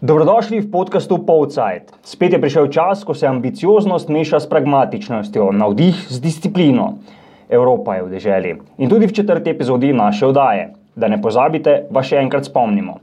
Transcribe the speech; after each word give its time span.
Dobrodošli 0.00 0.64
v 0.64 0.72
podkastu 0.72 1.20
Povcajt. 1.28 1.92
Spet 2.00 2.32
je 2.32 2.40
prišel 2.40 2.72
čas, 2.72 3.04
ko 3.04 3.12
se 3.12 3.28
ambicioznost 3.28 4.08
meša 4.08 4.40
s 4.40 4.48
pragmatičnostjo, 4.48 5.52
navdih 5.52 5.92
z 6.08 6.16
disciplino. 6.24 7.04
Evropa 7.52 8.00
je 8.00 8.06
v 8.08 8.08
deželi. 8.08 8.52
In 8.80 8.88
tudi 8.88 9.04
v 9.04 9.12
četrti 9.12 9.52
epizodi 9.52 9.92
naše 9.92 10.24
oddaje. 10.24 10.72
Da 10.96 11.04
ne 11.04 11.20
pozabite, 11.20 11.84
vas 11.92 12.08
še 12.08 12.16
enkrat 12.16 12.48
spomnimo. 12.48 12.96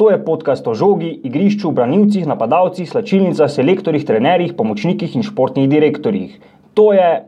To 0.00 0.08
je 0.08 0.24
podcast 0.24 0.64
o 0.64 0.72
žogi, 0.72 1.12
igrišču, 1.20 1.68
branilcih, 1.68 2.24
napadalcih, 2.24 2.88
slačilnicah, 2.88 3.52
selektorjih, 3.52 4.08
trenerjih, 4.08 4.56
pomočnikih 4.56 5.20
in 5.20 5.28
športnih 5.28 5.68
direktorjih. 5.68 6.40
To 6.72 6.96
je 6.96 7.27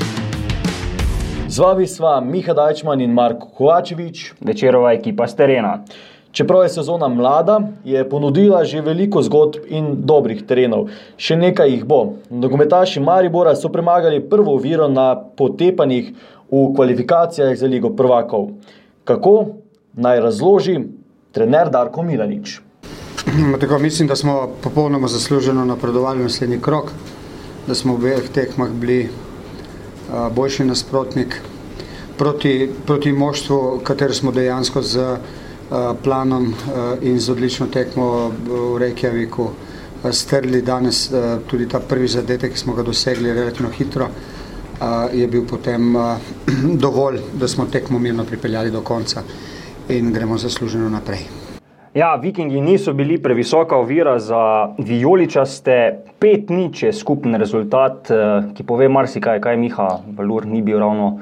Z 1.51 1.59
vami 1.59 1.83
sva 1.83 2.21
Miha 2.23 2.53
Dajčman 2.55 3.01
in 3.03 3.11
Marko 3.11 3.49
Kovačevič, 3.51 4.39
večerova 4.39 4.93
ekipa 4.95 5.25
s 5.27 5.35
terena. 5.35 5.81
Čeprav 6.31 6.61
je 6.63 6.69
sezona 6.69 7.09
mlada, 7.11 7.57
je 7.83 8.09
ponudila 8.09 8.63
že 8.63 8.79
veliko 8.81 9.19
zgodb 9.19 9.65
in 9.67 9.89
dobrih 10.07 10.45
terenov. 10.47 10.87
Še 11.19 11.35
nekaj 11.35 11.67
jih 11.73 11.81
bo. 11.83 12.13
Nogometaši 12.31 13.03
Maribora 13.03 13.51
so 13.59 13.67
premagali 13.67 14.21
prvo 14.23 14.53
oviro 14.55 14.87
na 14.87 15.09
potepanjih 15.19 16.13
v 16.47 16.61
kvalifikacijah 16.75 17.51
za 17.59 17.67
Ligo 17.67 17.91
prvakov. 17.99 18.53
Kako 19.03 19.33
naj 19.99 20.21
razloži 20.23 20.77
trener 21.35 21.67
Darko 21.67 22.05
Milanič? 22.07 22.61
Tako, 23.59 23.79
mislim, 23.79 24.07
da 24.07 24.15
smo 24.15 24.53
popolnoma 24.63 25.11
zasluženo 25.11 25.65
napredovali 25.67 26.23
v 26.23 26.31
naslednji 26.31 26.61
krok, 26.63 26.95
da 27.67 27.75
smo 27.75 27.97
v 27.99 27.99
obeh 27.99 28.31
tekmah 28.31 28.71
bili 28.71 29.01
boljši 30.35 30.65
nasprotnik 30.65 31.35
proti, 32.17 32.69
proti 32.85 33.11
moštvu, 33.11 33.81
katero 33.83 34.13
smo 34.13 34.31
dejansko 34.31 34.81
z 34.81 35.17
planom 36.03 36.53
in 37.01 37.19
z 37.19 37.31
odlično 37.31 37.67
tekmo 37.67 38.31
v 38.45 38.77
Reykjaviku 38.79 39.49
strli 40.11 40.61
danes. 40.61 41.09
Tudi 41.47 41.67
ta 41.69 41.79
prvi 41.79 42.07
zadetek, 42.07 42.53
ki 42.53 42.59
smo 42.59 42.73
ga 42.73 42.83
dosegli 42.83 43.33
relativno 43.33 43.69
hitro, 43.71 44.09
je 45.13 45.27
bil 45.27 45.45
potem 45.47 45.95
dovolj, 46.85 47.21
da 47.33 47.47
smo 47.47 47.65
tekmo 47.65 47.99
mirno 47.99 48.25
pripeljali 48.25 48.71
do 48.71 48.81
konca 48.81 49.23
in 49.89 50.13
gremo 50.13 50.37
zasluženo 50.37 50.89
naprej. 50.89 51.40
Ja, 51.93 52.15
vikingi 52.15 52.61
niso 52.61 52.93
bili 52.93 53.17
previsoka 53.21 53.75
ovira 53.75 54.19
za 54.19 54.69
vijoličaste, 54.77 55.99
pet 56.19 56.49
nič 56.49 56.83
je 56.83 56.93
skupen 56.93 57.35
rezultat, 57.35 58.11
eh, 58.11 58.43
ki 58.55 58.63
pove 58.63 58.87
marsikaj, 58.89 59.41
kaj 59.41 59.57
Miha 59.57 59.87
Valur 60.17 60.45
ni 60.45 60.61
bil 60.61 60.79
ravno. 60.79 61.19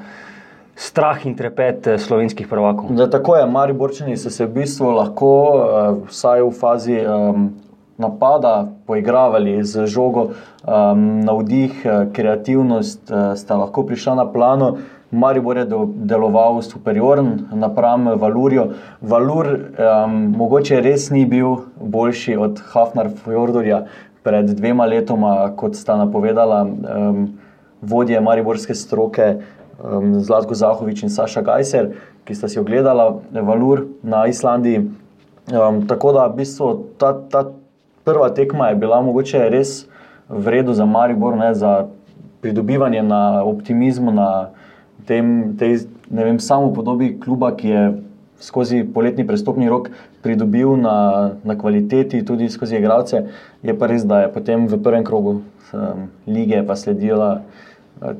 Strah 0.76 1.26
in 1.26 1.34
trepet 1.34 1.86
eh, 1.86 1.98
slovenskih 1.98 2.46
prvakov. 2.48 2.92
Da, 2.94 3.08
tako 3.10 3.36
je, 3.36 3.46
Mari 3.46 3.72
Borčani 3.72 4.16
so 4.16 4.30
se 4.30 4.46
v 4.46 4.60
bistvu 4.60 4.92
lahko, 4.94 5.32
eh, 5.58 5.90
vsaj 6.06 6.42
v 6.42 6.54
fazi 6.60 7.00
um, 7.02 7.50
napada, 7.98 8.68
poigravali 8.86 9.64
z 9.64 9.86
žogo, 9.90 10.30
um, 10.30 11.20
navdih, 11.26 11.82
kreativnost, 12.14 13.10
uh, 13.10 13.34
sta 13.36 13.58
lahko 13.58 13.82
prišla 13.82 14.14
na 14.14 14.24
plano. 14.24 14.76
Maribor 15.10 15.56
je 15.56 15.66
deloval 15.94 16.62
superioren 16.62 17.48
napram 17.52 18.06
Valurju. 18.18 18.66
Valur 19.00 19.46
um, 19.46 20.34
mogoče 20.38 20.80
res 20.80 21.08
ni 21.10 21.24
bil 21.26 21.56
boljši 21.80 22.36
od 22.36 22.60
Hafnar 22.72 23.10
Fjordorja 23.24 23.84
pred 24.22 24.52
dvema 24.54 24.86
letoma, 24.86 25.50
kot 25.56 25.74
sta 25.74 25.96
napovedala 25.98 26.62
um, 26.62 27.26
vodje 27.82 28.20
mariborske 28.20 28.74
stroke 28.74 29.34
um, 29.82 30.20
Zlatko 30.20 30.54
Zahovič 30.54 31.02
in 31.02 31.10
Saša 31.10 31.42
Gajser, 31.42 31.90
ki 32.24 32.34
sta 32.34 32.48
si 32.48 32.60
ogledala 32.60 33.16
Valur 33.32 33.86
na 34.02 34.26
Islandiji. 34.30 34.84
Um, 35.50 35.82
tako 35.90 36.12
da 36.14 36.28
v 36.30 36.44
bistvu 36.44 36.74
ta, 37.00 37.16
ta 37.32 37.48
prva 38.04 38.30
tekma 38.30 38.70
je 38.70 38.78
bila 38.78 39.00
mogoče 39.02 39.48
res 39.50 39.88
vredu 40.28 40.74
za 40.74 40.86
Maribor, 40.86 41.34
ne, 41.36 41.54
za 41.54 41.88
pridobivanje 42.40 43.02
na 43.02 43.42
optimizmu, 43.42 44.12
na 44.14 44.30
tem, 45.10 45.58
tej, 45.58 45.90
ne 46.14 46.24
vem, 46.28 46.38
samo 46.38 46.70
podobi 46.74 47.16
kluba, 47.18 47.50
ki 47.58 47.74
je 47.74 47.82
skozi 48.40 48.84
poletni 48.94 49.26
prestopni 49.26 49.68
rok 49.68 49.90
pridobil 50.22 50.76
na, 50.78 51.34
na 51.44 51.56
kvaliteti, 51.58 52.22
tudi 52.24 52.48
skozi 52.48 52.78
igralce, 52.78 53.26
je 53.66 53.74
pa 53.76 53.88
res, 53.90 54.06
da 54.06 54.24
je 54.24 54.32
potem 54.32 54.68
v 54.70 54.78
prvem 54.80 55.04
krogu 55.04 55.40
um, 55.40 56.06
lige 56.30 56.62
pa 56.64 56.76
sledila 56.76 57.40
uh, 57.40 58.14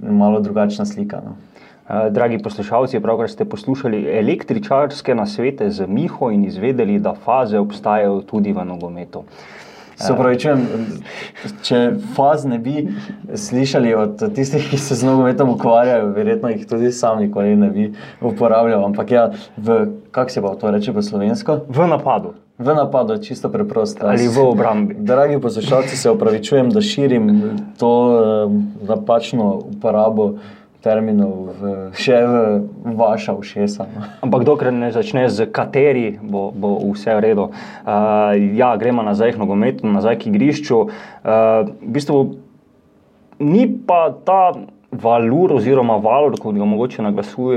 malo 0.00 0.40
drugačna 0.40 0.86
slika. 0.88 1.20
No. 1.24 1.36
Uh, 1.86 2.08
dragi 2.10 2.38
poslušalci, 2.42 3.02
pravkar 3.02 3.30
ste 3.30 3.44
poslušali 3.44 4.06
električarske 4.18 5.14
nasvete 5.14 5.70
z 5.70 5.86
Miho 5.88 6.30
in 6.30 6.46
izvedeli, 6.48 6.98
da 6.98 7.14
faze 7.14 7.58
obstajajo 7.60 8.22
tudi 8.26 8.52
v 8.56 8.64
nogometu. 8.64 9.26
Se 9.96 10.12
pravi, 10.12 10.36
če, 10.36 10.54
če 11.64 11.78
faz 12.16 12.44
ne 12.44 12.58
bi 12.60 12.82
slišali 13.32 13.94
od 13.96 14.24
tistih, 14.36 14.66
ki 14.68 14.78
se 14.80 14.98
z 14.98 15.08
nogometom 15.08 15.54
ukvarjajo, 15.54 16.10
verjetno 16.16 16.50
jih 16.52 16.66
tudi 16.68 16.92
sami 16.92 17.26
nikoli 17.26 17.56
ne 17.56 17.70
bi 17.72 17.86
uporabljali. 18.20 18.84
Ampak 18.84 19.10
ja, 19.10 19.30
kako 20.10 20.30
se 20.30 20.42
pa 20.42 20.52
to 20.60 20.70
reče 20.70 20.92
v 20.92 21.04
slovensko? 21.04 21.62
V 21.68 21.88
napadu. 21.88 22.34
V 22.58 22.74
napadu, 22.76 23.16
čisto 23.20 23.48
preprosto. 23.52 24.06
Ali 24.08 24.28
v 24.28 24.44
obrambi. 24.44 24.96
Dragi 24.98 25.40
poslušalci, 25.40 25.96
se 25.96 26.10
opravičujem, 26.10 26.70
da 26.70 26.80
širim 26.80 27.32
to 27.80 27.92
um, 28.46 28.62
napačno 28.88 29.54
uporabo 29.76 30.34
terminov 30.86 31.58
v, 31.58 31.74
še 31.98 32.22
v 32.22 32.94
vaša 32.94 33.34
ušesa. 33.34 33.86
No. 33.90 34.06
Ampak 34.22 34.46
dokler 34.46 34.70
ne 34.70 34.92
začne 34.94 35.26
z 35.26 35.50
kateri, 35.50 36.14
bo, 36.22 36.48
bo 36.54 36.78
vse 36.94 37.18
v 37.18 37.24
redu. 37.26 37.50
Uh, 37.50 38.38
ja, 38.54 38.70
gremo 38.78 39.02
nazaj 39.02 39.34
k 39.34 39.42
nogometu, 39.42 39.90
nazaj 39.90 40.22
k 40.22 40.30
igrišču. 40.30 40.78
Uh, 40.86 41.66
v 41.82 41.90
bistvu 41.98 42.18
ni 43.42 43.66
pa 43.66 44.14
ta 44.14 44.54
valur 44.94 45.56
oziroma 45.58 45.98
valor, 45.98 46.38
kot 46.40 46.54
ga 46.54 46.64
mogoče 46.64 47.02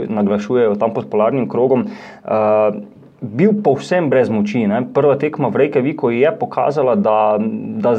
naglašujejo 0.09 0.79
tam 0.81 0.95
pod 0.97 1.11
polarnim 1.11 1.49
krogom. 1.49 1.89
Uh, 2.25 2.81
Bil 3.19 3.51
povsem 3.59 4.05
brez 4.07 4.29
moči. 4.31 4.63
Ne? 4.63 4.79
Prva 4.95 5.17
tekma 5.19 5.49
v 5.51 5.65
Reykjaviku 5.65 6.07
je 6.15 6.29
pokazala, 6.39 6.95
da, 6.95 7.35
da 7.83 7.91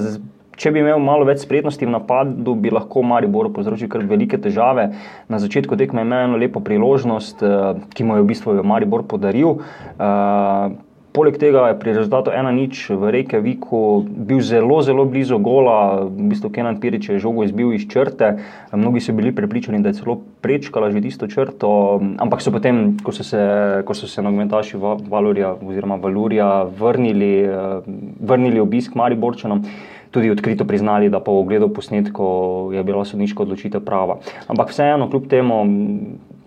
Če 0.61 0.75
bi 0.75 0.83
imel 0.83 1.01
malo 1.01 1.25
več 1.25 1.47
spretnosti 1.47 1.87
v 1.89 1.95
napadu, 1.95 2.53
bi 2.53 2.69
lahko 2.69 3.01
Maribor 3.07 3.49
povzročil 3.55 3.89
kar 3.89 4.05
velike 4.05 4.37
težave. 4.45 4.91
Na 5.33 5.41
začetku 5.41 5.79
tekme 5.81 6.03
je 6.03 6.09
imel 6.11 6.27
eno 6.27 6.41
lepo 6.41 6.61
priložnost, 6.61 7.41
eh, 7.41 7.81
ki 7.97 8.05
mu 8.05 8.19
je 8.19 8.27
v 8.27 8.29
bistvu 8.29 8.61
Maribor 8.61 9.07
podaril. 9.09 9.57
Eh, 9.57 10.77
poleg 11.17 11.39
tega 11.41 11.71
je 11.71 11.79
pri 11.81 11.95
rezultatu 11.97 12.31
1-0 12.31 12.93
v 12.93 13.13
Reykjaviku 13.17 14.05
bil 14.05 14.43
zelo, 14.45 14.83
zelo 14.85 15.07
blizu 15.09 15.39
gola, 15.41 16.05
v 16.05 16.29
bistvu 16.29 16.51
Kenan 16.53 16.77
Pirič 16.77 17.09
je 17.09 17.19
žogo 17.19 17.43
izbil 17.43 17.73
iz 17.73 17.89
črte. 17.89 18.45
Mnogi 18.77 19.01
so 19.01 19.17
bili 19.17 19.33
prepričani, 19.33 19.81
da 19.81 19.89
je 19.89 20.05
celo 20.05 20.21
prečkala 20.45 20.91
že 20.93 21.01
tisto 21.01 21.27
črto, 21.27 22.01
ampak 22.21 22.45
so 22.45 22.53
potem, 22.53 23.01
ko 23.01 23.17
so 23.17 23.25
se, 23.25 23.41
ko 23.89 23.95
so 23.97 24.07
se 24.07 24.21
nogometaši 24.21 24.77
Valurja 25.09 25.57
oziroma 25.57 25.97
Valurja 25.97 26.69
vrnili, 26.69 27.49
eh, 27.49 27.81
vrnili 28.21 28.61
obisk 28.61 28.95
Mariborčanom 28.95 29.65
tudi 30.11 30.31
odkrito 30.31 30.65
priznali, 30.65 31.11
da 31.11 31.21
po 31.21 31.33
ogledu 31.33 31.69
posnetkov 31.75 32.75
je 32.75 32.83
bila 32.85 33.05
sodniška 33.05 33.43
odločitev 33.43 33.85
prava. 33.85 34.19
Ampak 34.49 34.71
vseeno, 34.71 35.11
kljub 35.11 35.29
temu, 35.31 35.63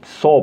so 0.04 0.34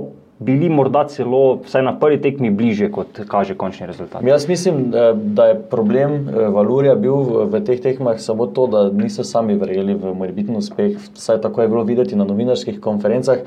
bili 0.41 0.69
morda 0.69 1.05
celo, 1.09 1.61
vsaj 1.67 1.83
na 1.85 1.93
prvi 2.01 2.17
tekmi, 2.21 2.51
bliže, 2.51 2.89
kot 2.91 3.21
kaže 3.29 3.55
končni 3.61 3.87
rezultat. 3.87 4.25
Jaz 4.25 4.49
mislim, 4.49 4.79
eh, 4.89 5.13
da 5.15 5.51
je 5.51 5.59
problem 5.71 6.15
eh, 6.29 6.49
Valurja 6.49 6.95
bil 6.95 7.45
v 7.53 7.61
teh 7.65 7.81
tekmah 7.81 8.21
samo 8.21 8.47
to, 8.47 8.67
da 8.67 8.89
niso 8.89 9.25
sami 9.25 9.59
verjeli 9.61 9.95
v 9.95 10.15
morbitni 10.17 10.57
uspeh. 10.57 10.97
Vsaj 11.15 11.43
tako 11.45 11.63
je 11.63 11.69
bilo 11.69 11.85
videti 11.85 12.17
na 12.17 12.25
novinarskih 12.25 12.81
konferencah, 12.81 13.45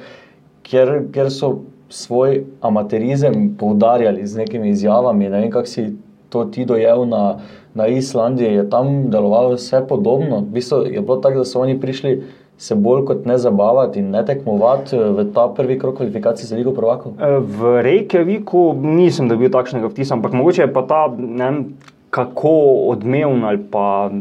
ker, 0.61 0.99
ker 1.11 1.33
so 1.33 1.63
svoj 1.89 2.43
amaterizem 2.61 3.55
poudarjali 3.57 4.27
z 4.27 4.37
nekimi 4.37 4.69
izjavami. 4.69 5.29
Ne 5.29 5.41
vem, 5.41 5.51
kako 5.51 5.67
si 5.69 5.89
to 6.33 6.45
ti 6.49 6.65
dojel 6.65 7.05
na 7.05 7.37
na 7.73 7.87
Islandiji 7.87 8.53
je 8.53 8.69
tam 8.69 9.09
delovalo 9.09 9.55
vse 9.55 9.81
podobno. 9.89 10.39
V 10.39 10.53
bistvu 10.53 10.77
je 10.77 11.01
bilo 11.01 11.17
tako, 11.17 11.37
da 11.37 11.45
so 11.45 11.61
oni 11.61 11.79
prišli 11.79 12.23
se 12.57 12.75
bolj 12.75 13.05
kot 13.05 13.25
ne 13.25 13.37
zabavati 13.37 13.99
in 13.99 14.11
ne 14.11 14.25
tekmovati 14.25 14.95
eh, 14.95 15.09
v 15.09 15.25
ta 15.33 15.47
prvi 15.55 15.79
krok 15.79 15.97
kvalifikacij 15.97 16.47
za 16.47 16.55
Ligo 16.55 16.71
Prvakov. 16.71 17.17
Eh, 17.19 17.39
v 17.39 17.81
Reykjaviku 17.81 18.73
nisem 18.77 19.27
dobil 19.27 19.49
takšnega 19.49 19.89
vtisa, 19.89 20.13
ampak 20.13 20.33
mogoče 20.33 20.61
je 20.61 20.73
pa 20.73 20.85
ta. 20.87 21.01
Ne, 21.17 21.51
kako 22.13 22.49
odmeven 22.93 23.41
ali 23.43 23.57
pa 23.57 24.11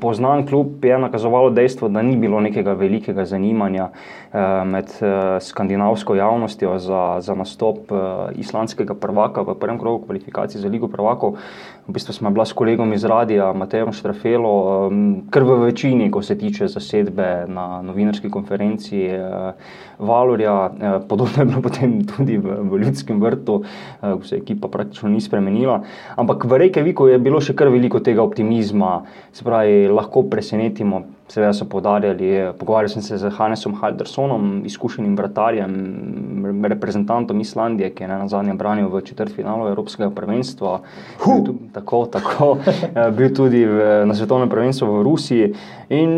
poznan 0.00 0.46
klub 0.46 0.84
je 0.84 0.98
nakazovalo 0.98 1.50
dejstvo, 1.50 1.88
da 1.88 2.02
ni 2.02 2.16
bilo 2.16 2.40
nekega 2.40 2.72
velikega 2.72 3.24
zanimanja 3.24 3.90
eh, 3.90 4.64
med 4.64 4.88
eh, 5.00 5.40
skandinavsko 5.40 6.14
javnostjo 6.14 6.78
za, 6.78 7.02
za 7.20 7.34
nastop 7.34 7.92
eh, 7.92 7.96
islandskega 8.40 8.94
prvaka 8.94 9.42
v 9.42 9.54
prvem 9.60 9.78
krogu 9.78 10.04
kvalifikacij 10.06 10.60
za 10.60 10.68
Ligo 10.68 10.88
prvakov. 10.88 11.36
V 11.88 11.92
bistvu 11.92 12.12
smo 12.12 12.30
bila 12.30 12.44
s 12.46 12.52
kolegom 12.52 12.92
iz 12.92 13.04
Radija, 13.04 13.52
Matejem 13.52 13.92
Štrafelo, 13.92 14.90
kar 15.30 15.42
v 15.42 15.56
večini, 15.64 16.10
ko 16.10 16.22
se 16.22 16.38
tiče 16.38 16.68
zasedbe 16.68 17.46
na 17.48 17.82
novinarski 17.82 18.30
konferenci 18.30 19.08
Valorja. 19.98 20.70
Podobno 21.08 21.42
je 21.42 21.46
bilo 21.46 21.62
potem 21.62 21.96
tudi 22.06 22.38
v, 22.38 22.60
v 22.70 22.78
Ljudskem 22.84 23.18
vrtu, 23.20 23.62
ko 24.00 24.22
se 24.22 24.38
ekipa 24.38 24.68
praktično 24.68 25.10
ni 25.10 25.20
spremenila. 25.20 25.80
Ampak 26.16 26.44
v 26.44 26.60
Reykjaviku 26.62 27.10
je 27.10 27.18
bilo 27.18 27.40
še 27.42 27.56
kar 27.58 27.72
veliko 27.74 27.98
tega 27.98 28.22
optimizma, 28.22 29.00
se 29.32 29.44
pravi, 29.44 29.89
lahko 29.90 30.22
presenetimo. 30.30 31.02
Seveda 31.30 31.52
so 31.54 31.64
podarjali, 31.70 32.30
pogovarjal 32.58 32.90
sem 32.90 33.04
se 33.06 33.18
z 33.18 33.30
Hannesom 33.36 33.76
Haldersonom, 33.78 34.62
izkušenim 34.66 35.14
vratarjem, 35.16 35.74
reprezentantom 36.72 37.40
Islandije, 37.40 37.92
ki 37.94 38.02
je 38.04 38.08
na 38.08 38.28
zadnjem 38.28 38.58
branil 38.58 38.88
v 38.90 39.02
četrtfinalu 39.06 39.68
Evropskega 39.70 40.10
prvenstva. 40.10 40.80
Bil, 41.24 41.54
tako, 41.72 42.04
tako, 42.10 42.50
bil 43.16 43.30
tudi 43.36 43.62
v, 43.64 44.04
na 44.10 44.14
svetovnem 44.14 44.50
prvenstvu 44.50 44.90
v 44.98 45.02
Rusiji. 45.06 45.52
In 45.94 46.12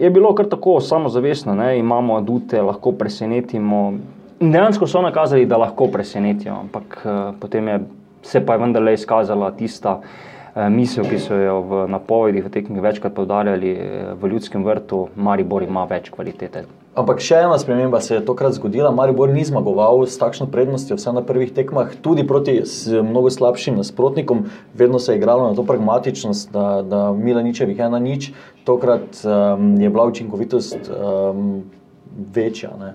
je 0.00 0.10
bilo 0.10 0.32
kar 0.34 0.48
tako 0.48 0.80
samozavestno, 0.80 1.54
ne? 1.54 1.78
imamo 1.78 2.16
adute, 2.16 2.62
lahko 2.62 2.96
presenetimo. 2.96 3.92
Dejansko 4.40 4.88
so 4.88 5.02
nakazali, 5.04 5.46
da 5.46 5.60
lahko 5.60 5.86
presenetijo, 5.92 6.56
ampak 6.64 7.02
potem 7.40 7.68
je 7.68 7.82
se 8.22 8.46
pa 8.46 8.52
je 8.52 8.58
vendarle 8.58 8.94
izkazala 8.94 9.50
tista 9.50 10.00
eh, 10.00 10.31
misel, 10.54 11.04
ki 11.08 11.18
so 11.18 11.36
jo 11.36 11.56
v 11.64 11.86
napovedih 11.88 12.44
v 12.44 12.52
tekmih 12.52 12.82
večkrat 12.84 13.14
povdarjali 13.16 13.70
eh, 13.72 14.12
v 14.20 14.28
ljudskem 14.28 14.64
vrtu, 14.64 15.08
Maribor 15.16 15.64
ima 15.64 15.84
več 15.88 16.10
kvalitete. 16.12 16.66
Ampak 16.92 17.22
še 17.24 17.38
ena 17.46 17.56
sprememba 17.56 18.02
se 18.04 18.18
je 18.18 18.24
tokrat 18.24 18.52
zgodila. 18.52 18.90
Maribor 18.92 19.32
ni 19.32 19.40
zmagoval 19.48 20.04
s 20.04 20.20
takšno 20.20 20.50
prednostjo, 20.52 20.98
vse 21.00 21.14
na 21.16 21.22
prvih 21.24 21.54
tekmah, 21.56 21.94
tudi 22.04 22.26
proti 22.28 22.58
mnogo 23.00 23.32
slabšim 23.32 23.80
nasprotnikom. 23.80 24.44
Vedno 24.76 25.00
se 25.00 25.14
je 25.14 25.22
igralo 25.22 25.48
na 25.48 25.56
to 25.56 25.64
pragmatičnost, 25.64 26.52
da, 26.52 26.82
da 26.84 27.00
Milaničevih 27.16 27.80
ena 27.80 27.96
nič, 27.96 28.34
tokrat 28.68 29.24
um, 29.24 29.72
je 29.80 29.88
bila 29.88 30.04
učinkovitost 30.12 30.92
um, 30.92 31.64
večja. 32.12 32.76
Ne? 32.76 32.92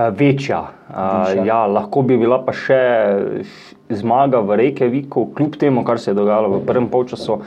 Eh, 0.00 0.10
večja. 0.10 0.64
večja. 0.88 1.44
Ja, 1.44 1.66
lahko 1.66 2.02
bi 2.02 2.16
bila 2.16 2.38
pa 2.44 2.52
še 2.56 2.80
zmaga 3.90 4.40
v 4.40 4.56
Reykjaviku, 4.60 5.26
kljub 5.36 5.58
temu, 5.60 5.84
kar 5.84 6.00
se 6.00 6.10
je 6.10 6.14
dogajalo 6.14 6.58
v 6.58 6.64
prvem 6.66 6.88
polčasu. 6.88 7.40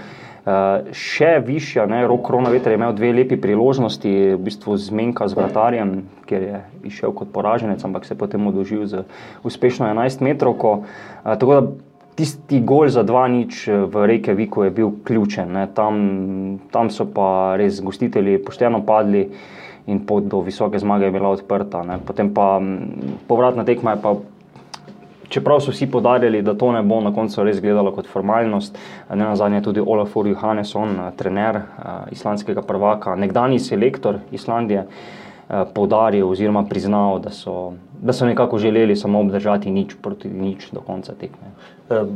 Uh, 0.43 0.89
še 0.91 1.37
višja, 1.39 1.85
ne, 1.87 2.01
rok 2.03 2.25
Krona 2.27 2.49
Veter 2.51 2.73
je 2.73 2.75
imel 2.75 2.91
dve 2.97 3.13
lepi 3.15 3.37
priložnosti, 3.39 4.09
v 4.35 4.39
bistvu 4.43 4.75
zmenka 4.75 5.23
z 5.31 5.37
vratarjem, 5.39 5.93
ker 6.27 6.43
je 6.43 6.59
išel 6.91 7.13
kot 7.15 7.31
poraženec, 7.31 7.79
ampak 7.79 8.03
se 8.03 8.11
je 8.11 8.19
potem 8.19 8.43
odožil 8.51 8.83
z 8.83 9.05
uspešno 9.47 9.87
11 9.87 10.19
metrov. 10.19 10.59
Uh, 10.59 10.83
tako 11.23 11.53
da 11.55 11.61
tisti 12.19 12.59
gol 12.59 12.91
za 12.91 13.07
dva 13.07 13.23
nič 13.31 13.71
v 13.71 14.03
Reykjaviku 14.11 14.67
je 14.67 14.75
bil 14.75 14.91
ključen. 15.07 15.55
Tam, 15.71 15.95
tam 16.75 16.91
so 16.91 17.07
pa 17.07 17.55
res 17.55 17.79
gostitelji 17.79 18.43
pošteno 18.43 18.83
padli 18.83 19.29
in 19.87 20.05
pot 20.05 20.23
do 20.23 20.41
visoke 20.41 20.79
zmage 20.79 21.05
je 21.05 21.11
bila 21.11 21.29
odprta. 21.29 21.83
Ne. 21.83 21.99
Potem 22.05 22.33
pa 22.33 22.61
povratna 23.27 23.65
tekma 23.65 23.95
je 23.95 24.01
pa 24.01 24.15
čeprav 25.33 25.59
so 25.59 25.71
vsi 25.71 25.87
podarjali, 25.91 26.41
da 26.41 26.53
to 26.53 26.71
ne 26.71 26.83
bo 26.83 27.01
na 27.01 27.13
koncu 27.13 27.43
res 27.43 27.61
gledalo 27.61 27.91
kot 27.91 28.07
formalnost, 28.07 28.77
ne 29.09 29.23
na 29.23 29.35
zadnje 29.35 29.63
tudi 29.65 29.81
Olafur 29.81 30.27
Johannesson, 30.29 30.95
trener 31.17 31.61
islandskega 32.11 32.61
prvaka, 32.61 33.15
nekdani 33.15 33.59
selektor 33.59 34.19
Islandije, 34.31 34.85
podaril 35.73 36.29
oziroma 36.29 36.63
priznal, 36.69 37.19
da 37.19 37.33
so, 37.33 37.73
da 38.01 38.13
so 38.13 38.25
nekako 38.25 38.57
želeli 38.57 38.95
samo 38.95 39.19
obdržati 39.19 39.71
nič 39.71 39.95
proti 40.01 40.29
nič 40.29 40.69
do 40.71 40.81
konca 40.81 41.13
tekme. 41.19 41.51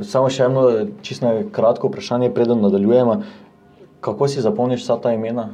Samo 0.06 0.30
še 0.30 0.48
eno 0.48 0.70
čisto 1.02 1.34
kratko 1.52 1.90
vprašanje, 1.92 2.32
preden 2.34 2.62
nadaljujemo. 2.62 3.22
Kako 4.02 4.28
si 4.28 4.42
zapomniš 4.42 4.86
vsa 4.86 5.02
ta 5.02 5.14
imena 5.14 5.50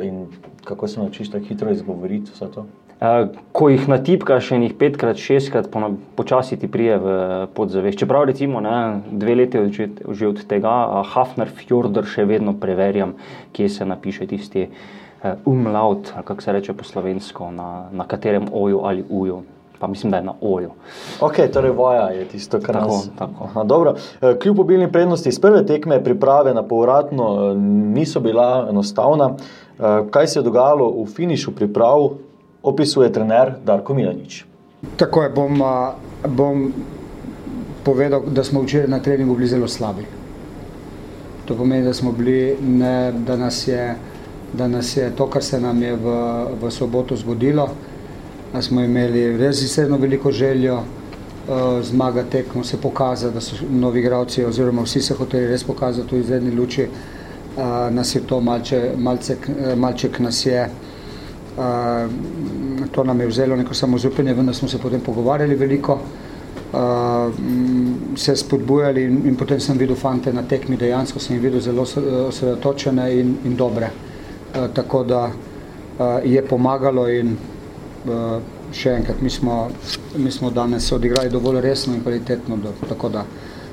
in 0.00 0.26
kako 0.64 0.88
se 0.88 1.00
naučiš 1.00 1.30
tako 1.30 1.44
hitro 1.44 1.70
izgovoriti 1.70 2.30
vse 2.32 2.50
to? 2.54 2.66
Uh, 2.94 3.28
ko 3.52 3.68
jih 3.68 3.88
natipkaš, 3.90 4.46
še 4.48 4.58
jih 4.62 4.74
petkrat, 4.78 5.18
šestkrat, 5.20 5.66
počasi 6.16 6.56
ti 6.56 6.70
prije 6.70 6.98
v 7.02 7.16
podzavest. 7.54 7.98
Čeprav 8.00 8.28
recimo 8.30 8.62
ne, 8.64 9.02
dve 9.10 9.34
leti 9.34 9.60
že, 9.74 9.88
že 10.08 10.28
od 10.30 10.44
tega, 10.48 11.02
Hafner 11.12 11.50
Fjordr 11.50 12.06
še 12.06 12.24
vedno 12.24 12.54
preverjam, 12.54 13.16
kje 13.52 13.68
se 13.68 13.84
napiše 13.84 14.28
tisti 14.30 14.68
uh, 14.70 15.34
umlaut, 15.44 16.14
kako 16.24 16.42
se 16.42 16.52
reče 16.52 16.72
po 16.72 16.84
slovensko, 16.84 17.50
na, 17.50 17.88
na 17.92 18.06
katerem 18.06 18.46
oju 18.52 18.80
ali 18.84 19.04
uju. 19.10 19.42
Pa 19.78 19.88
mislim, 19.90 20.10
da 20.10 20.16
je 20.16 20.24
na 20.24 20.32
oju. 20.40 20.70
Ok, 21.20 21.42
torej 21.52 21.74
voja 21.74 22.06
je 22.14 22.24
tisto, 22.30 22.60
kar 22.62 22.78
tako, 22.78 22.94
nas... 22.94 23.10
tako. 23.18 23.44
Aha, 23.44 23.64
dobro. 23.64 23.94
Kljub 24.42 24.60
obilni 24.60 24.86
prednosti 24.92 25.28
iz 25.28 25.40
prve 25.40 25.64
tekme, 25.66 25.98
priprave 26.04 26.54
na 26.54 26.62
povratno 26.62 27.54
niso 27.92 28.20
bila 28.20 28.66
enostavna. 28.70 29.34
Kaj 30.10 30.26
se 30.26 30.38
je 30.38 30.42
dogajalo 30.42 30.90
v 31.02 31.06
finišu 31.06 31.54
priprav? 31.54 32.10
opisuje 32.64 33.12
trener 33.12 33.52
Darko 33.64 33.94
Milanič. 33.94 34.44
Tako 34.96 35.22
je, 35.22 35.30
bom, 35.30 35.62
bom 36.28 36.72
povedal, 37.84 38.22
da 38.26 38.44
smo 38.44 38.62
včeraj 38.62 38.88
na 38.88 38.98
treningu 39.02 39.34
bili 39.34 39.48
zelo 39.48 39.68
slabi. 39.68 40.04
To 41.44 41.56
pomeni, 41.56 41.84
da 41.84 41.94
smo 41.94 42.12
bili, 42.12 42.56
ne, 42.60 43.12
da, 43.12 43.36
nas 43.36 43.68
je, 43.68 43.94
da 44.52 44.68
nas 44.68 44.96
je 44.96 45.10
to, 45.16 45.26
kar 45.30 45.44
se 45.44 45.60
nam 45.60 45.82
je 45.82 45.92
v, 45.96 46.14
v 46.62 46.70
soboto 46.70 47.16
zgodilo, 47.16 47.68
da 48.52 48.62
smo 48.62 48.80
imeli 48.80 49.36
res 49.36 49.62
izredno 49.62 49.96
veliko 49.96 50.32
željo 50.32 50.74
uh, 50.74 50.84
zmagati 51.82 52.30
tekmo, 52.30 52.64
se 52.64 52.80
pokazati, 52.80 53.34
da 53.34 53.40
so 53.40 53.56
novi 53.70 54.00
igravci 54.00 54.44
oziroma 54.44 54.82
vsi 54.82 55.02
se 55.02 55.14
hoteli 55.14 55.52
res 55.52 55.64
pokazati 55.64 56.16
v 56.16 56.20
izredni 56.20 56.54
luči, 56.56 56.88
uh, 56.88 57.13
nas 57.90 58.14
je 58.14 58.20
to 58.26 58.40
malče, 58.40 58.92
malcek, 58.98 59.48
malček 59.76 60.18
nas 60.18 60.46
je 60.46 60.68
Uh, 61.56 62.10
to 62.92 63.04
nam 63.04 63.20
je 63.20 63.26
vzelo 63.26 63.56
neko 63.56 63.74
samozupanje, 63.74 64.34
vendar 64.34 64.54
smo 64.54 64.68
se 64.68 64.78
potem 64.78 65.00
pogovarjali 65.00 65.54
veliko, 65.54 65.92
uh, 65.92 67.34
se 68.16 68.36
spodbujali 68.36 69.02
in, 69.04 69.20
in 69.26 69.36
potem 69.36 69.60
sem 69.60 69.78
videl 69.78 69.96
fante 69.96 70.32
na 70.32 70.42
tekmi, 70.42 70.76
dejansko 70.76 71.20
sem 71.20 71.36
jih 71.36 71.42
videl 71.42 71.60
zelo 71.60 71.82
osredotočene 72.28 73.06
in, 73.20 73.36
in 73.44 73.54
dobre. 73.56 73.90
Uh, 73.90 74.66
tako 74.74 75.04
da 75.04 75.24
uh, 75.26 76.06
je 76.24 76.42
pomagalo 76.42 77.06
in 77.08 77.36
uh, 77.36 78.40
še 78.72 78.96
enkrat, 78.98 79.22
mi 79.22 79.30
smo, 79.30 79.68
mi 80.16 80.30
smo 80.30 80.50
danes 80.50 80.90
odigrali 80.92 81.30
dovolj 81.30 81.60
resno 81.60 81.94
in 81.94 82.02
kvalitetno, 82.02 82.56
do, 82.56 82.74
tako 82.88 83.08
da 83.08 83.24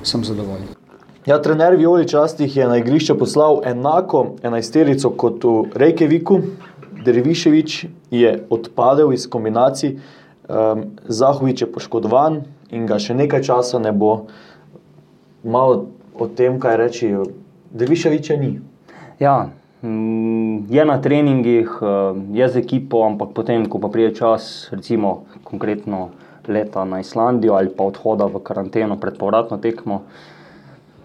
sem 0.03 0.23
zadovoljen. 0.23 0.80
Ja, 1.25 1.37
trener 1.37 1.75
Violi 1.77 2.07
Častih 2.07 2.55
je 2.57 2.65
na 2.67 2.79
igrišče 2.81 3.13
poslal 3.13 3.59
enako 3.69 4.23
enajsterico 4.41 5.11
kot 5.13 5.43
v 5.43 5.51
Reykjaviku, 5.77 6.39
Derviševič 7.05 7.75
je 8.09 8.31
odpadel 8.49 9.13
iz 9.13 9.27
kombinacij, 9.29 9.91
um, 10.49 10.81
Zahovič 11.05 11.61
je 11.61 11.67
poškodovan 11.69 12.39
in 12.73 12.89
ga 12.89 12.97
še 12.97 13.13
nekaj 13.13 13.45
časa 13.45 13.77
ne 13.77 13.93
bo. 13.93 14.25
Malo 15.45 15.91
o 16.17 16.25
tem, 16.25 16.57
kaj 16.57 16.79
reči, 16.81 17.11
Derviševiča 17.69 18.39
ni. 18.41 18.55
Ja, 19.21 19.51
mm, 19.85 20.73
je 20.73 20.89
na 20.89 20.97
treningih, 21.05 21.69
eh, 21.69 22.17
je 22.33 22.49
z 22.49 22.65
ekipo, 22.65 23.05
ampak 23.05 23.37
potem, 23.37 23.69
ko 23.69 23.77
pa 23.77 23.93
prije 23.93 24.15
čas, 24.17 24.69
recimo 24.73 25.29
konkretno 25.45 26.09
leta 26.49 26.81
na 26.85 27.05
Islandijo 27.05 27.61
ali 27.61 27.69
pa 27.69 27.85
odhoda 27.85 28.25
v 28.25 28.41
karanteno 28.41 28.97
pred 28.97 29.21
povratno 29.21 29.61
tekmo, 29.61 30.01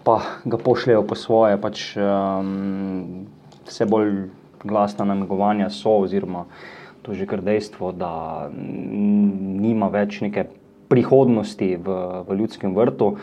pa 0.07 0.21
ga 0.47 0.57
pošljajo 0.57 1.03
po 1.03 1.15
svoje, 1.19 1.57
pač 1.59 1.81
um, 1.99 3.25
vse 3.67 3.87
bolj 3.91 4.29
glasna 4.63 5.03
namigovanja 5.05 5.67
so, 5.69 5.99
oziroma 6.07 6.45
to 7.07 7.11
je 7.11 7.23
že 7.23 7.25
kar 7.27 7.39
dejstvo, 7.43 7.91
da 7.95 8.47
nima 8.51 9.87
več 9.87 10.19
neke 10.19 10.47
prihodnosti 10.87 11.75
v, 11.79 11.95
v 12.27 12.35
ljudskem 12.39 12.75
vrtu, 12.75 13.13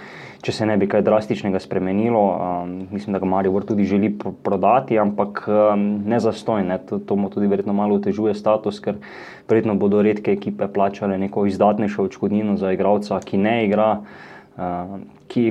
če 0.45 0.53
se 0.53 0.69
ne 0.69 0.77
bi 0.81 0.89
kaj 0.89 1.05
drastičnega 1.05 1.61
spremenilo. 1.61 2.23
Um, 2.33 2.73
mislim, 2.93 3.17
da 3.17 3.21
ga 3.21 3.29
Marijo 3.29 3.61
tudi 3.65 3.85
želi 3.89 4.09
prodati, 4.45 4.99
ampak 5.01 5.45
um, 5.49 5.85
ne 6.09 6.21
za 6.21 6.33
stoj. 6.33 6.65
Ne. 6.65 6.79
To, 6.89 7.01
to 7.01 7.17
mu 7.17 7.29
tudi 7.33 7.49
verjetno 7.49 7.77
malo 7.77 7.97
otežuje 8.01 8.33
status, 8.37 8.81
ker 8.85 9.01
verjetno 9.49 9.77
bodo 9.81 10.01
redke 10.05 10.33
ekipe 10.33 10.69
plačale 10.69 11.19
neko 11.21 11.45
izdatnejšo 11.49 12.09
odškodnino 12.09 12.57
za 12.61 12.73
igralca, 12.73 13.21
ki 13.25 13.41
ne 13.41 13.57
igra, 13.65 13.91
uh, 14.57 14.97
ki 15.29 15.51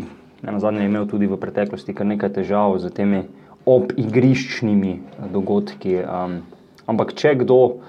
na 0.52 0.60
zadnje 0.60 0.82
je 0.82 0.92
imel 0.92 1.08
tudi 1.08 1.28
v 1.28 1.40
preteklosti 1.40 1.96
kar 1.96 2.08
nekaj 2.08 2.34
težav 2.36 2.76
z 2.84 2.92
temi 2.92 3.24
ob 3.66 3.94
igriščnimi 3.96 5.00
dogodki. 5.32 6.02
Um, 6.04 6.42
ampak 6.88 7.16
če 7.16 7.36
kdo 7.44 7.80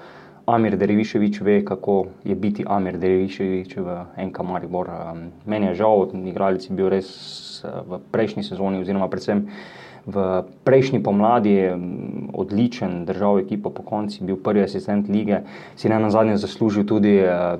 Amir 0.45 0.77
Dereviševič 0.77 1.41
ve, 1.41 1.61
kako 1.65 2.05
je 2.23 2.35
biti 2.37 2.63
Amir 2.67 2.99
Dereviševič 3.01 3.75
v 3.81 3.95
NK 4.29 4.45
Maribor. 4.45 4.87
Um, 4.87 5.23
meni 5.49 5.73
je 5.73 5.81
žal, 5.81 6.07
igralec 6.13 6.69
je 6.69 6.75
bil 6.77 6.87
res 6.93 7.09
uh, 7.65 7.81
v 7.81 7.99
prejšnji 8.13 8.45
sezoni, 8.45 8.79
oziroma 8.79 9.09
predvsem 9.11 9.49
v 10.05 10.45
prejšnji 10.63 11.01
pomladi 11.01 11.57
um, 11.73 12.29
odličen, 12.37 13.03
držal 13.09 13.41
ekipo 13.41 13.73
po 13.73 13.83
konci, 13.83 14.23
bil 14.23 14.37
prvi 14.37 14.63
asistent 14.63 15.09
lige, 15.09 15.43
si 15.75 15.89
ne 15.89 15.99
na 15.99 16.13
zadnje 16.13 16.37
zaslužil 16.37 16.85
tudi 16.87 17.19
uh, 17.19 17.59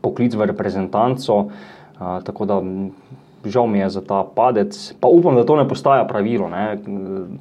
poklic 0.00 0.34
v 0.34 0.50
reprezentanco. 0.50 1.52
Uh, 2.02 2.18
tako 2.24 2.48
da 2.48 2.58
žal 3.44 3.66
mi 3.66 3.78
je 3.78 3.90
za 3.90 4.00
ta 4.00 4.24
padec, 4.24 4.92
pa 5.00 5.08
upam, 5.08 5.36
da 5.36 5.44
to 5.44 5.56
ne 5.56 5.68
postaja 5.68 6.04
pravilo, 6.04 6.48
ne? 6.48 6.78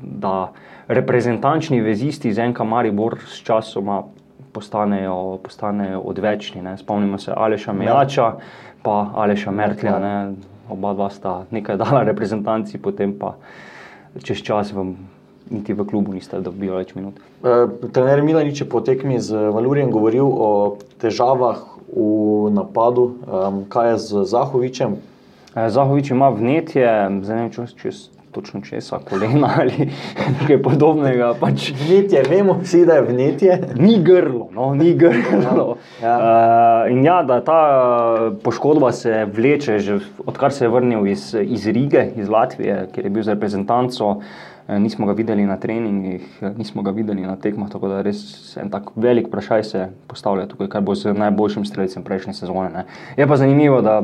da 0.02 0.52
reprezentančni 0.88 1.82
vezisti 1.82 2.34
z 2.34 2.40
enka 2.50 2.64
Maribor 2.64 3.18
s 3.28 3.42
časoma 3.46 4.04
postanejo, 4.52 5.40
postanejo 5.44 6.00
odvečni. 6.00 6.62
Ne? 6.62 6.78
Spomnimo 6.78 7.18
se 7.18 7.34
Aleša 7.36 7.74
Mejača, 7.74 8.34
pa 8.84 9.12
Aleša 9.16 9.52
Mertlja, 9.52 10.00
ne? 10.00 10.34
oba 10.72 10.94
dva 10.94 11.10
sta 11.10 11.44
nekaj 11.52 11.78
dala 11.78 12.04
reprezentanci, 12.08 12.80
potem 12.80 13.14
pa 13.20 13.36
čez 14.24 14.44
čas 14.44 14.74
vam. 14.74 14.96
Niti 15.52 15.74
v 15.76 15.84
klubu 15.84 16.14
niste 16.16 16.38
dobili 16.40 16.72
več 16.72 16.94
minut. 16.96 17.18
Uh, 17.44 17.68
trener 17.92 18.22
Milanič 18.24 18.62
je 18.62 18.68
po 18.72 18.80
tekmi 18.80 19.18
z 19.20 19.36
Valurijem 19.52 19.90
govoril 19.92 20.24
o 20.24 20.78
težavah 21.02 21.60
v 21.92 22.54
napadu. 22.56 23.20
Um, 23.28 23.58
kaj 23.68 23.90
je 23.90 23.98
z 24.00 24.24
Zahovičem, 24.32 24.96
Eh, 25.56 25.70
ima 26.12 26.30
vnetje, 26.30 26.88
zdaj 27.24 27.36
ne 27.36 27.42
vem, 27.44 27.52
če 27.52 27.66
čez 27.82 28.21
točno 28.32 28.62
česa, 28.62 29.00
kolena 29.10 29.50
ali 29.62 29.90
nekaj 30.40 30.62
podobnega. 30.64 31.34
Pač, 31.40 31.72
vnetje, 31.86 32.24
vemo 32.30 32.58
vsi, 32.64 32.86
da 32.86 33.00
je 33.00 33.08
vnetje. 33.10 33.60
Ni 33.80 34.00
grlo, 34.04 34.50
no, 34.52 34.74
ni 34.76 34.94
grlo. 34.96 35.76
Ja. 36.02 36.16
Uh, 36.18 36.92
in 36.92 37.04
ja, 37.06 37.22
da 37.24 37.40
ta 37.46 37.60
poškodba 38.44 38.92
se 38.92 39.26
vleče, 39.34 39.80
že 39.80 40.00
odkar 40.26 40.54
se 40.54 40.66
je 40.66 40.70
vrnil 40.70 41.08
iz, 41.08 41.36
iz 41.42 41.68
Rige, 41.68 42.08
iz 42.16 42.30
Latvije, 42.30 42.88
kjer 42.94 43.06
je 43.06 43.10
bil 43.10 43.24
z 43.24 43.36
reprezentanco. 43.36 44.16
Eh, 44.72 44.80
nismo 44.80 45.06
ga 45.06 45.14
videli 45.14 45.46
na 45.46 45.58
treningih, 45.58 46.38
eh, 46.42 46.54
nismo 46.58 46.82
ga 46.82 46.92
videli 46.92 47.22
na 47.22 47.36
tekmah, 47.36 47.70
tako 47.70 47.88
da 47.88 48.02
res 48.02 48.58
en 48.62 48.70
tak 48.70 48.92
velik 48.96 49.28
vprašaj 49.28 49.64
se 49.64 49.88
postavlja 50.08 50.46
tukaj, 50.48 50.68
kaj 50.68 50.82
bo 50.82 50.96
z 50.96 51.14
najboljšim 51.14 51.66
streljcem 51.66 52.04
prejšnje 52.04 52.34
sezone. 52.34 52.70
Ne. 52.70 52.86
Je 53.18 53.28
pa 53.28 53.36
zanimivo, 53.36 53.82
da 53.82 54.02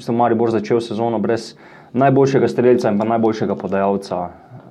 so 0.00 0.12
Maribor 0.12 0.50
začel 0.50 0.80
sezono 0.80 1.18
brez 1.18 1.54
najboljšega 1.96 2.48
streljca 2.48 2.92
in 2.92 3.00
najboljšega 3.00 3.56
podajalca 3.56 4.28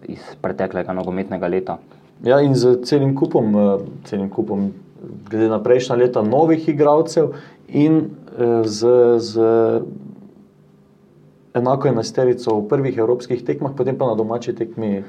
iz 0.07 0.21
preteklega 0.41 0.93
nogometnega 0.93 1.49
leta. 1.49 1.77
Ja, 2.23 2.39
in 2.41 2.55
z 2.55 2.77
celim 2.85 3.15
kupom, 3.17 3.55
eh, 3.55 3.85
celim 4.05 4.29
kupom 4.29 4.71
glede 5.29 5.49
na 5.49 5.59
prejšnja 5.63 5.95
leta, 5.95 6.21
novih 6.21 6.69
igralcev 6.69 7.33
in 7.67 8.09
z, 8.63 8.87
z 9.17 9.41
enako 11.55 11.87
je 11.87 11.95
nasterico 11.95 12.55
v 12.59 12.67
prvih 12.67 12.97
evropskih 12.97 13.43
tekmah, 13.45 13.71
potem 13.77 13.97
pa 13.97 14.09
na 14.09 14.15
domači 14.15 14.53
tekmi 14.55 15.03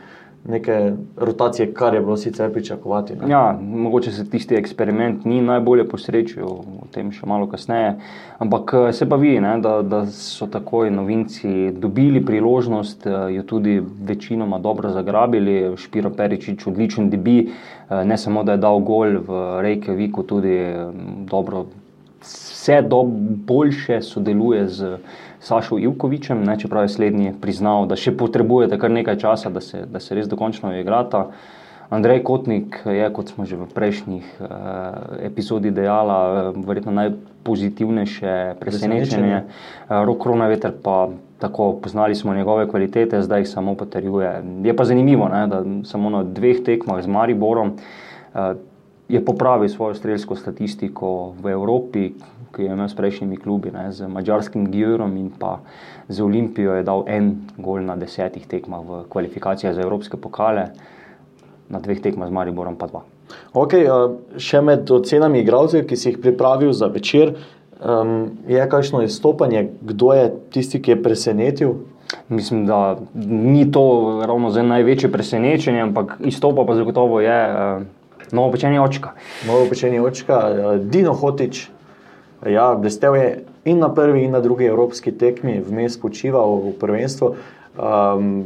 neke 0.48 0.92
rotacije, 1.16 1.74
kar 1.74 1.94
je 1.94 2.00
bilo 2.00 2.16
sicer 2.16 2.52
pričakovati. 2.52 3.14
Ne? 3.14 3.30
Ja, 3.30 3.58
mogoče 3.62 4.12
se 4.12 4.30
tisti 4.30 4.54
eksperiment 4.54 5.24
ni 5.24 5.40
najbolje 5.42 5.88
posrečil, 5.88 6.46
o 6.46 6.86
tem 6.94 7.10
še 7.12 7.26
malo 7.26 7.48
kasneje. 7.50 7.96
Ampak 8.38 8.74
eh, 8.74 8.92
se 8.92 9.08
pa 9.08 9.16
vidi, 9.16 9.40
ne, 9.40 9.56
da, 9.62 9.80
da 9.82 10.04
so 10.12 10.46
takoj 10.46 10.90
novinci 10.90 11.72
dobili 11.72 12.24
priložnost, 12.24 13.06
eh, 13.06 13.16
jo 13.36 13.42
tudi 13.42 13.80
večinoma 14.08 14.58
dobro 14.58 14.90
zagrabili. 14.94 15.76
Špiro 15.76 16.10
Peričič, 16.10 16.66
odličen 16.66 17.10
debi, 17.10 17.38
eh, 17.46 18.04
ne 18.04 18.18
samo 18.18 18.44
da 18.44 18.54
je 18.54 18.62
dal 18.62 18.80
gol 18.80 19.18
v 19.26 19.42
Reykjaviku, 19.66 20.26
tudi 20.26 20.58
dobro. 21.26 21.66
Vse 22.26 22.80
do 22.82 23.04
boljše 23.46 24.00
sodeluje 24.02 24.68
z 24.68 24.96
Sašo 25.46 25.78
Ivkovičem, 25.78 26.42
ne, 26.44 26.56
čeprav 26.58 26.84
je 26.84 26.96
slednji 26.96 27.34
priznal, 27.40 27.86
da 27.86 27.94
še 27.94 28.16
potrebujete 28.18 28.80
kar 28.82 28.90
nekaj 28.90 29.20
časa, 29.22 29.52
da 29.54 29.62
se, 29.62 29.84
da 29.86 30.02
se 30.02 30.18
res 30.18 30.26
dokončno 30.26 30.72
igrata. 30.74 31.28
Andrej 31.90 32.24
Kotnik 32.26 32.80
je, 32.82 33.06
kot 33.14 33.30
smo 33.30 33.46
že 33.46 33.54
v 33.54 33.68
prejšnjih 33.70 34.26
uh, 34.42 34.48
epizodih 35.22 35.70
dejali, 35.70 36.16
uh, 36.50 36.58
verjetno 36.66 36.90
najpozitivnejše 36.98 38.58
presenečenje. 38.58 39.44
Uh, 39.44 40.02
Rok 40.02 40.18
Kronaveter 40.18 40.74
pa 40.82 41.14
tako 41.38 41.76
poznali 41.78 42.18
smo 42.18 42.34
njegove 42.34 42.66
kvalitete, 42.66 43.22
zdaj 43.22 43.46
jih 43.46 43.48
samo 43.48 43.76
potrjuje. 43.78 44.42
Je 44.66 44.74
pa 44.74 44.84
zanimivo, 44.84 45.28
ne, 45.30 45.46
da 45.46 45.62
samo 45.86 46.10
na 46.10 46.24
dveh 46.26 46.64
tekmah 46.66 47.04
z 47.04 47.06
Mariborom 47.06 47.76
uh, 47.78 48.58
je 49.06 49.22
popravil 49.22 49.70
svojo 49.70 49.94
strelsko 49.94 50.34
statistiko 50.34 51.38
v 51.38 51.54
Evropi, 51.54 52.10
ki 52.56 52.64
je 52.64 52.72
imel 52.72 52.88
s 52.88 52.96
prejšnjimi 52.96 53.36
klubi, 53.36 53.70
ne, 53.74 53.90
z 53.92 54.08
mačarskim 54.08 54.70
Gjurom 54.72 55.16
in 55.20 55.28
pa 55.38 55.58
z 56.08 56.22
Olimpijo, 56.24 56.74
je 56.78 56.86
dal 56.86 57.04
en 57.06 57.34
gol 57.58 57.84
na 57.84 57.96
desetih 58.00 58.46
tekmah 58.48 58.80
v 58.80 59.02
kvalifikacijah 59.12 59.74
za 59.76 59.84
evropske 59.84 60.16
pokale, 60.16 60.70
na 61.68 61.82
dveh 61.82 62.00
tekmah 62.00 62.30
z 62.30 62.32
Mariborom 62.32 62.78
pa 62.80 62.88
dva. 62.88 63.04
Okay, 63.56 63.88
še 64.38 64.62
med 64.62 64.88
ocenami 64.90 65.42
igralcev, 65.42 65.84
ki 65.88 65.98
si 65.98 66.12
jih 66.12 66.20
pripravil 66.22 66.72
za 66.72 66.88
večer, 66.92 67.34
um, 67.82 68.38
je 68.48 68.62
kakšno 68.70 69.02
izstopanje, 69.02 69.66
kdo 69.82 70.14
je 70.14 70.32
tisti, 70.54 70.80
ki 70.80 70.94
je 70.94 71.02
presenetil? 71.02 71.76
Mislim, 72.30 72.66
da 72.66 72.96
ni 73.14 73.66
to 73.74 73.82
ravno 74.22 74.50
največje 74.50 75.10
presenečenje, 75.12 75.82
ampak 75.88 76.20
izstopa 76.22 76.64
pa 76.64 76.78
zagotovo 76.78 77.20
je 77.20 77.38
uh, 77.50 77.82
novo 78.32 78.52
pečenje 78.54 78.80
očka. 78.80 79.16
Novo 79.46 79.66
pečenje 79.70 80.00
očka, 80.00 80.38
uh, 80.38 80.76
Dino 80.78 81.14
Hotič, 81.18 81.66
Ja, 82.44 82.74
blestev 82.76 83.16
je 83.16 83.44
in 83.64 83.78
na 83.78 83.88
prvi, 83.94 84.24
in 84.24 84.36
na 84.36 84.40
drugi 84.40 84.68
evropski 84.68 85.12
tekmi, 85.12 85.60
vmes 85.64 85.96
počival 86.00 86.60
v 86.68 86.74
prvenstvu. 86.80 87.34
Um, 87.76 88.44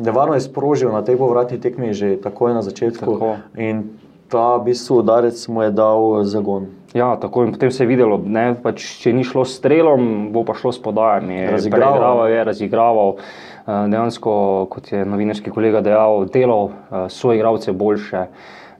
nevarno 0.00 0.34
je 0.34 0.40
sprožil 0.40 0.92
na 0.92 1.02
tej 1.04 1.20
povratni 1.20 1.60
tekmi 1.60 1.92
že 1.92 2.16
takoj 2.16 2.54
na 2.56 2.62
začetku. 2.62 3.04
Tako. 3.04 3.36
In 3.56 4.00
ta 4.30 4.56
bistvu 4.62 5.02
udarec 5.04 5.36
mu 5.48 5.62
je 5.62 5.70
dal 5.70 6.24
zagon. 6.24 6.70
Ja, 6.94 7.16
tako 7.20 7.44
in 7.44 7.52
potem 7.52 7.70
se 7.70 7.82
je 7.84 7.88
videlo, 7.90 8.18
da 8.18 8.54
pač, 8.62 8.82
če 9.02 9.12
ni 9.14 9.22
šlo 9.26 9.44
s 9.44 9.58
strelom, 9.60 10.32
bo 10.32 10.42
pa 10.48 10.56
šlo 10.58 10.72
s 10.72 10.80
podajami. 10.82 11.46
Razigraval 11.50 12.24
je, 12.30 12.44
razigraval. 12.44 13.14
Uh, 13.16 13.84
dejansko, 13.90 14.32
kot 14.70 14.92
je 14.92 15.04
novinarski 15.04 15.52
kolega 15.52 15.84
dejal, 15.84 16.24
delal 16.32 16.70
uh, 16.70 17.06
svoje 17.12 17.38
igralce 17.38 17.72
boljše. 17.72 18.26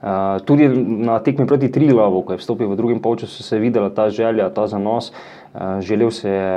Eh, 0.01 0.39
tudi 0.45 0.65
na 1.05 1.19
tekmi 1.21 1.45
proti 1.45 1.69
Trilavu, 1.69 2.23
ko 2.25 2.33
je 2.33 2.41
vstopil 2.41 2.73
v 2.73 2.75
drugem 2.75 2.99
polčasu, 2.99 3.43
se 3.43 3.55
je 3.55 3.61
videla 3.61 3.89
ta 3.93 4.09
želja, 4.09 4.49
ta 4.49 4.65
zanos. 4.67 5.13
Uh, 5.51 5.83
želel 5.83 6.11
se 6.11 6.29
je 6.29 6.51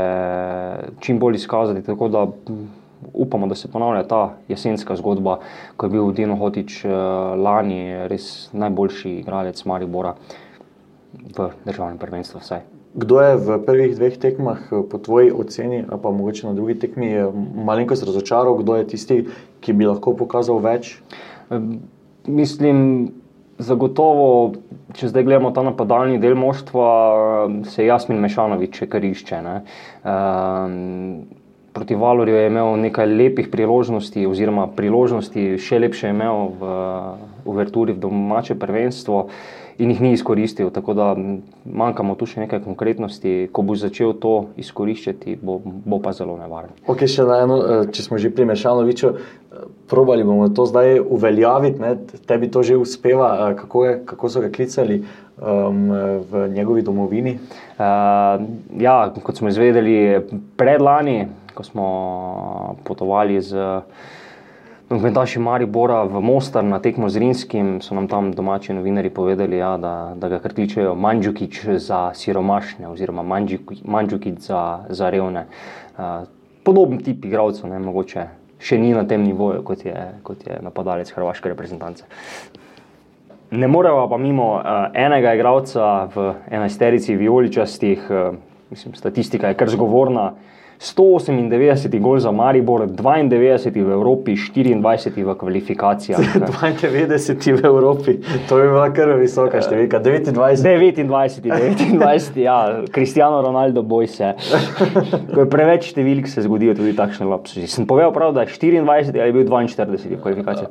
čim 1.00 1.18
bolj 1.18 1.34
izkazati, 1.34 1.82
tako 1.82 2.08
da 2.08 2.24
hm, 2.24 2.64
upamo, 3.12 3.46
da 3.46 3.54
se 3.54 3.68
ponavlja 3.68 4.02
ta 4.02 4.36
jesenska 4.48 4.96
zgodba, 4.96 5.38
ko 5.76 5.86
je 5.86 5.90
bil 5.90 6.12
Dino 6.12 6.36
Hotič 6.36 6.84
uh, 6.84 6.92
lani 7.36 8.06
res 8.08 8.48
najboljši 8.52 9.10
igralec 9.18 9.64
Maribora 9.64 10.14
v 11.36 11.48
državnem 11.66 11.98
prvenstvu. 11.98 12.40
Vsaj. 12.40 12.62
Kdo 12.94 13.20
je 13.20 13.36
v 13.36 13.58
prvih 13.66 13.96
dveh 13.96 14.16
tekmah, 14.22 14.62
po 14.70 14.98
tvoji 14.98 15.34
oceni, 15.34 15.82
pa 15.90 16.10
mogoče 16.10 16.46
na 16.46 16.54
drugi 16.54 16.78
tekmi, 16.78 17.10
malenkost 17.66 18.06
razočaral, 18.06 18.54
kdo 18.62 18.78
je 18.78 18.86
tisti, 18.94 19.18
ki 19.60 19.72
bi 19.74 19.90
lahko 19.90 20.14
pokazal 20.16 20.62
več? 20.62 20.94
Mislim, 22.30 23.10
Zagotovo, 23.58 24.54
če 24.98 25.08
zdaj 25.12 25.24
gledamo 25.26 25.52
ta 25.54 25.62
napadalni 25.62 26.18
del 26.18 26.34
moštva, 26.34 26.88
se 27.70 27.86
Jasmin 27.86 28.18
Mešanovič 28.22 28.82
še 28.82 28.88
kar 28.90 29.04
išče. 29.06 29.40
Um, 30.02 30.74
proti 31.74 31.98
Valorju 31.98 32.34
je 32.34 32.48
imel 32.50 32.74
nekaj 32.82 33.06
lepih 33.10 33.50
priložnosti, 33.52 34.26
oziroma 34.26 34.66
priložnosti 34.74 35.54
še 35.62 35.78
lepše 35.86 36.08
je 36.10 36.16
imel 36.16 36.50
v 36.58 36.72
Uverturi 37.50 37.94
v 37.94 38.02
domače 38.02 38.58
prvenstvo 38.58 39.28
in 39.78 39.90
jih 39.90 40.00
ni 40.00 40.12
izkoristil. 40.12 40.70
Tako 40.70 40.94
da 40.94 41.08
manjkamo 41.64 42.14
tu 42.14 42.26
še 42.26 42.44
nekaj 42.44 42.62
konkretnosti. 42.64 43.48
Ko 43.52 43.62
bo 43.62 43.76
začel 43.78 44.14
to 44.20 44.34
izkoriščati, 44.60 45.38
bo, 45.42 45.60
bo 45.64 46.00
pa 46.02 46.12
zelo 46.12 46.36
nevaren. 46.38 46.74
Okay, 46.86 47.10
eno, 47.42 47.58
eh, 47.62 47.86
če 47.92 48.06
smo 48.08 48.18
že 48.18 48.30
pri 48.34 48.46
Mešanoviču, 48.50 49.14
probali 49.86 50.24
bomo 50.24 50.48
to 50.48 50.66
zdaj 50.66 51.00
uveljaviti, 51.00 51.80
ne? 51.80 51.96
tebi 52.26 52.50
to 52.50 52.62
že 52.62 52.76
uspeva, 52.76 53.54
kako, 53.54 53.84
je, 53.84 54.00
kako 54.06 54.28
so 54.28 54.40
ga 54.40 54.50
klicali 54.50 55.02
um, 55.02 55.90
v 56.30 56.48
njegovi 56.48 56.82
domovini. 56.82 57.38
Uh, 57.78 58.42
ja, 58.80 59.12
kot 59.22 59.36
smo 59.36 59.48
izvedeli 59.48 60.20
predlani, 60.56 61.26
ko 61.54 61.62
smo 61.62 61.86
potovali 62.84 63.40
z. 63.42 63.82
Nogometaši 64.84 65.40
Maribora 65.40 66.04
v 66.04 66.20
Mostar 66.20 66.60
na 66.60 66.76
tekmo 66.76 67.08
z 67.08 67.16
Rinskim 67.16 67.80
so 67.80 67.96
nam 67.96 68.04
tam 68.04 68.36
domači 68.36 68.76
novinari 68.76 69.08
povedali, 69.08 69.56
ja, 69.56 69.80
da, 69.80 70.12
da 70.12 70.28
ga 70.28 70.38
krtičejo 70.44 70.92
Mandžukič 70.92 71.80
za 71.80 72.12
siromašne 72.12 72.92
oziroma 72.92 73.24
Mandžukič 73.24 74.44
za, 74.44 74.84
za 74.92 75.08
revne. 75.08 75.48
Uh, 75.96 76.28
podoben 76.68 77.00
tip 77.00 77.24
igralcev, 77.24 77.72
ne 77.72 77.80
mogoče 77.80 78.28
še 78.60 78.76
ni 78.76 78.92
na 78.92 79.08
tem 79.08 79.24
nivoju, 79.24 79.64
kot 79.64 79.88
je, 79.88 79.96
kot 80.20 80.44
je 80.44 80.60
napadalec 80.60 81.08
hrvaške 81.16 81.48
reprezentance. 81.48 82.04
Ne 83.56 83.68
moremo 83.68 84.04
pa 84.04 84.20
mimo 84.20 84.60
uh, 84.60 84.92
enega 84.92 85.32
igralca 85.32 86.12
v 86.12 86.28
enajsterici 86.52 87.16
vijoličastih, 87.16 88.04
uh, 88.12 88.36
mislim, 88.68 88.92
statistika 89.00 89.48
je 89.48 89.56
kar 89.56 89.72
zgovorna. 89.72 90.34
198 90.78 92.00
gol 92.00 92.18
za 92.18 92.30
Maribor, 92.30 92.86
92 92.86 93.70
v 93.74 93.90
Evropi, 93.92 94.34
24 94.36 95.24
v 95.24 95.34
kvalifikacijah. 95.38 96.20
92 96.84 97.52
v 97.56 97.64
Evropi, 97.64 98.18
to 98.48 98.58
je 98.58 98.68
bila 98.68 98.88
kar 98.90 99.14
visoka 99.18 99.62
številka. 99.62 100.00
29. 100.02 100.34
29, 100.34 101.08
29, 101.48 102.40
ja, 102.42 102.58
Cristiano 102.92 103.42
Ronaldo, 103.42 103.82
boj 103.82 104.08
se. 104.10 104.34
Ko 105.32 105.44
je 105.44 105.48
preveč 105.50 105.90
številk, 105.92 106.28
se 106.30 106.44
zgodijo 106.44 106.76
tudi 106.78 106.94
takšne 106.96 107.28
lapsusi. 107.28 107.68
Sem 107.70 107.88
povedal 107.88 108.12
prav, 108.14 108.34
da 108.36 108.44
je 108.44 108.54
24 108.54 109.14
ali 109.14 109.30
je 109.30 109.36
bil 109.36 109.46
42 109.48 110.16
v 110.16 110.20
kvalifikacijah? 110.22 110.68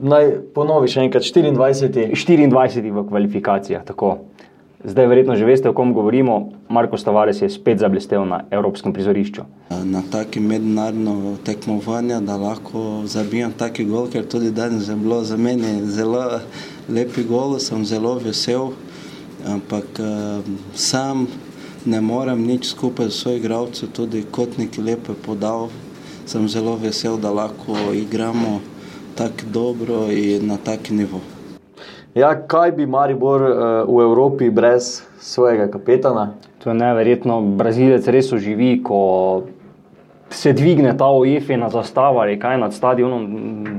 Naj 0.00 0.30
ponovi 0.56 0.90
še 0.90 1.06
enkrat, 1.06 1.26
24. 1.26 2.10
24 2.14 2.94
v 2.94 3.06
kvalifikacijah, 3.08 3.84
tako. 3.86 4.18
Zdaj 4.84 5.06
verjetno 5.06 5.36
že 5.36 5.44
veste, 5.44 5.68
o 5.68 5.76
kom 5.76 5.92
govorimo. 5.92 6.52
Marko 6.68 6.96
Stavares 6.96 7.42
je 7.42 7.50
spet 7.52 7.78
zablestev 7.78 8.24
na 8.24 8.44
evropskem 8.50 8.92
prizorišču. 8.96 9.42
Na 9.84 10.00
taki 10.12 10.40
mednarodno 10.40 11.36
tekmovanje, 11.44 12.20
da 12.24 12.36
lahko 12.40 13.02
zabijem 13.04 13.52
taki 13.52 13.84
gol, 13.84 14.08
ker 14.08 14.24
tudi 14.24 14.48
danes 14.50 14.88
je 14.88 14.96
bilo 14.96 15.20
za 15.24 15.36
mene 15.36 15.84
zelo 15.84 16.40
lepi 16.88 17.24
gol, 17.28 17.58
sem 17.60 17.84
zelo 17.84 18.14
vesel, 18.24 18.72
ampak 19.44 20.00
sam 20.72 21.26
ne 21.84 22.00
morem 22.00 22.40
nič 22.46 22.72
skupaj 22.72 23.10
s 23.10 23.20
svojim 23.20 23.38
igralcem, 23.44 23.92
tudi 23.92 24.24
kotnik 24.32 24.78
je 24.78 24.84
lepo 24.84 25.12
podal. 25.12 25.68
Sem 26.24 26.48
zelo 26.48 26.78
vesel, 26.80 27.20
da 27.20 27.28
lahko 27.28 27.76
igramo 27.92 28.60
tako 29.14 29.44
dobro 29.52 30.08
in 30.08 30.48
na 30.48 30.56
taki 30.56 30.94
nivo. 30.94 31.20
Ja, 32.14 32.34
kaj 32.34 32.72
bi 32.74 32.86
Maribor 32.90 33.42
uh, 33.42 33.52
v 33.86 34.02
Evropi 34.02 34.50
brez 34.50 35.02
svojega 35.22 35.68
kapetana? 35.70 36.32
To 36.58 36.70
je 36.70 36.74
neverjetno. 36.74 37.38
Brazilec 37.54 38.06
res 38.10 38.32
oživi, 38.34 38.80
ko 38.82 39.42
se 40.30 40.50
dvigne 40.52 40.90
ta 40.98 41.06
ojefina 41.06 41.68
zastava 41.70 42.24
ali 42.26 42.38
kaj 42.38 42.58
nad 42.58 42.74
stadionom. 42.74 43.28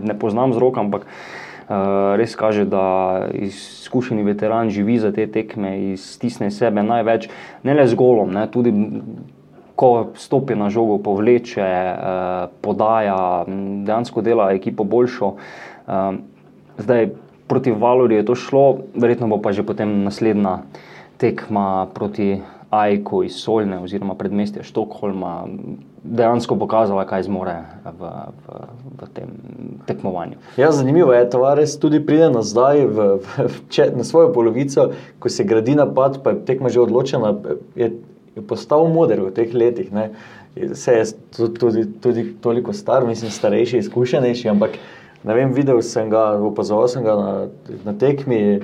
Ne 0.07 0.15
poznam 0.19 0.53
z 0.55 0.63
rok, 0.63 0.79
ampak 0.79 1.03
uh, 1.03 2.15
res 2.15 2.35
kaže, 2.39 2.63
da 2.63 3.27
izkušeni 3.35 4.23
veteran 4.23 4.71
živi 4.71 4.95
za 4.99 5.11
te 5.11 5.27
tekme 5.27 5.73
in 5.91 5.97
stisne 5.99 6.47
sebe 6.55 6.83
največ, 6.87 7.27
ne 7.67 7.75
le 7.75 7.87
z 7.87 7.99
golom, 7.99 8.31
ne, 8.31 8.45
tudi 8.47 8.71
ko 9.75 10.13
stopi 10.15 10.55
na 10.55 10.69
žogo, 10.71 11.01
povleče, 11.03 11.67
uh, 11.67 12.47
podaja, 12.63 13.43
dejansko 13.83 14.23
dela 14.23 14.53
ekipo 14.55 14.87
boljšo. 14.87 15.33
Uh, 15.35 16.15
zdaj, 16.79 17.11
proti 17.51 17.75
Valorju 17.75 18.17
je 18.17 18.25
to 18.25 18.35
šlo, 18.39 18.65
verjetno 18.95 19.27
bo 19.27 19.41
pa 19.43 19.51
že 19.51 19.67
potem 19.67 20.03
naslednja 20.07 20.61
tekma 21.19 21.91
proti 21.93 22.39
Ajku 22.71 23.25
iz 23.27 23.35
Solne 23.35 23.81
oziroma 23.83 24.15
predmestja 24.15 24.63
Štokholma 24.63 25.43
dejansko 26.03 26.55
pokazala, 26.55 27.03
kaj 27.05 27.27
zmore 27.27 27.55
v, 27.83 28.11
v, 28.47 28.61
v 29.01 29.09
tem 29.13 29.33
tekmovanju. 29.85 30.39
Ja, 30.57 30.71
zanimivo 30.71 31.11
je, 31.13 31.25
da 31.25 31.33
Tavares 31.35 31.75
tudi 31.79 31.99
pride 31.99 32.31
nazaj 32.31 32.85
v, 32.87 33.09
v, 33.19 33.49
v, 33.51 33.89
na 33.99 34.07
svojo 34.07 34.31
polovico, 34.33 34.93
ko 35.19 35.29
se 35.29 35.43
gradi 35.43 35.75
napad, 35.75 36.21
pa 36.23 36.31
je 36.31 36.45
tekma 36.47 36.71
že 36.71 36.79
odločena, 36.81 37.35
je, 37.75 37.91
je 38.39 38.45
postal 38.47 38.87
moder 38.87 39.21
v 39.27 39.35
teh 39.35 39.51
letih. 39.53 39.91
Ne. 39.91 40.15
Se 40.73 40.95
je 40.95 41.03
tudi, 41.35 41.85
tudi 41.99 42.25
toliko 42.39 42.73
star, 42.73 43.05
mislim, 43.07 43.31
starejši, 43.31 43.83
izkušenejši, 43.83 44.49
ampak 44.49 44.79
ne 45.23 45.33
vem, 45.37 45.53
videl 45.53 45.81
sem 45.85 46.09
ga, 46.09 46.31
opazoval 46.41 46.87
sem 46.89 47.03
ga 47.03 47.15
na, 47.15 47.33
na 47.85 47.93
tekmi, 47.93 48.61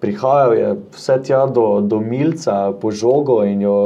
prihajal 0.00 0.54
je 0.54 0.76
vse 0.94 1.18
tja 1.26 1.46
do, 1.46 1.80
do 1.80 2.00
Milca 2.00 2.72
po 2.80 2.90
žogo 2.90 3.42
in 3.44 3.62
jo 3.62 3.78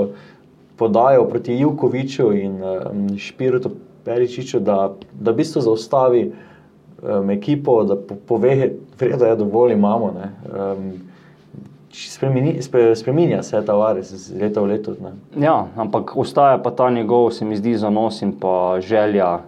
podajal 0.77 1.29
proti 1.29 1.57
Jukoviču 1.61 2.33
in 2.33 2.59
um, 2.63 3.07
Špirotu 3.19 3.71
Peričiču, 4.05 4.61
da, 4.61 4.93
da 5.13 5.31
v 5.31 5.37
bistvu 5.39 5.63
zaustavi 5.63 6.25
um, 6.29 7.31
ekipo, 7.31 7.85
da 7.85 7.97
po, 7.97 8.17
pove, 8.27 8.71
da 9.21 9.27
je 9.27 9.37
dovolj 9.37 9.73
imamo. 9.73 10.13
Um, 10.13 10.93
spremeni, 11.93 12.63
spe, 12.63 12.95
spreminja 12.97 13.43
se 13.43 13.61
ta 13.67 13.75
vares 13.75 14.11
iz 14.13 14.31
leta 14.41 14.61
v 14.61 14.73
leto. 14.73 14.97
Ne. 15.03 15.13
Ja, 15.45 15.67
ampak 15.77 16.17
ostaja 16.17 16.59
pa 16.59 16.71
ta 16.71 16.91
njegov, 16.91 17.31
se 17.31 17.45
mi 17.45 17.57
zdi, 17.57 17.77
zanos 17.77 18.23
in 18.23 18.33
pa 18.41 18.81
želja 18.81 19.39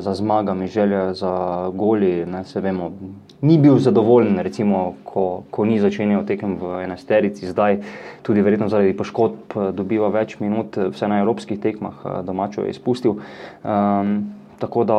za 0.00 0.14
zmagami, 0.14 0.66
želja 0.66 1.14
za 1.14 1.34
goli. 1.74 2.26
Ne, 2.26 2.42
vemo, 2.54 2.92
ni 3.40 3.58
bil 3.58 3.78
zadovoljen, 3.78 4.38
recimo, 4.38 4.94
ko, 5.04 5.42
ko 5.50 5.64
ni 5.64 5.78
začenjal 5.80 6.24
tekem 6.26 6.56
v 6.60 6.80
enesterici, 6.84 7.46
zdaj 7.46 7.78
tudi 8.22 8.42
verjetno 8.42 8.68
zaradi 8.68 8.96
poškodb 8.96 9.58
dobiva 9.76 10.08
več 10.08 10.38
minut, 10.40 10.76
vse 10.90 11.08
na 11.08 11.20
evropskih 11.22 11.60
tekmah, 11.60 12.02
domačo 12.26 12.64
je 12.64 12.74
izpustil. 12.74 13.20
Um, 13.62 14.16
tako 14.58 14.84
da 14.84 14.98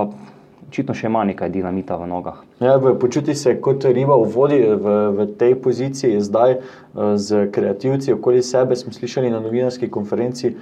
očitno 0.76 0.94
še 0.94 1.08
ima 1.08 1.24
nekaj 1.24 1.50
dinamita 1.50 1.96
v 1.96 2.08
nogah. 2.12 2.42
Ja, 2.60 2.76
počuti 3.00 3.36
se 3.36 3.56
kot 3.64 3.86
riba 3.88 4.18
v 4.20 4.28
vodi 4.28 4.60
v, 4.60 4.96
v 5.16 5.28
tej 5.40 5.56
poziciji, 5.56 6.20
zdaj 6.20 6.60
z 7.16 7.48
kreativci 7.56 8.12
okoli 8.12 8.44
sebe. 8.44 8.76
Smo 8.76 8.92
slišali 8.92 9.32
na 9.32 9.40
novinarski 9.40 9.88
konferenci, 9.88 10.56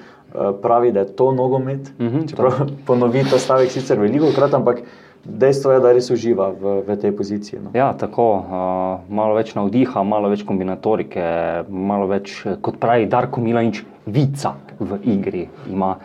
pravi, 0.61 0.91
da 0.93 0.99
je 0.99 1.15
to 1.17 1.31
nogomet. 1.33 1.89
Mhm, 1.97 2.07
-huh, 2.07 2.29
Čeprav 2.29 2.51
ponovi 2.87 3.23
ta 3.23 3.39
stavek 3.39 3.71
sicer 3.71 3.99
veliko 3.99 4.29
krat, 4.35 4.53
ampak 4.53 4.85
dejstvo 5.25 5.71
je, 5.71 5.79
da 5.79 5.91
res 5.91 6.11
uživa 6.11 6.51
v, 6.51 6.83
v 6.87 6.97
tej 6.97 7.11
poziciji. 7.15 7.59
No. 7.63 7.71
Ja, 7.73 7.93
tako, 7.93 8.27
uh, 8.35 9.09
malo 9.09 9.33
več 9.35 9.55
navdiha, 9.55 10.03
malo 10.03 10.29
več 10.29 10.43
kombinatorike, 10.43 11.23
malo 11.69 12.07
več, 12.07 12.43
kot 12.61 12.77
pravi 12.77 13.05
Darko 13.05 13.41
Milanič, 13.41 13.83
vica 14.05 14.53
v 14.79 14.97
igri 15.03 15.47
ima. 15.69 15.95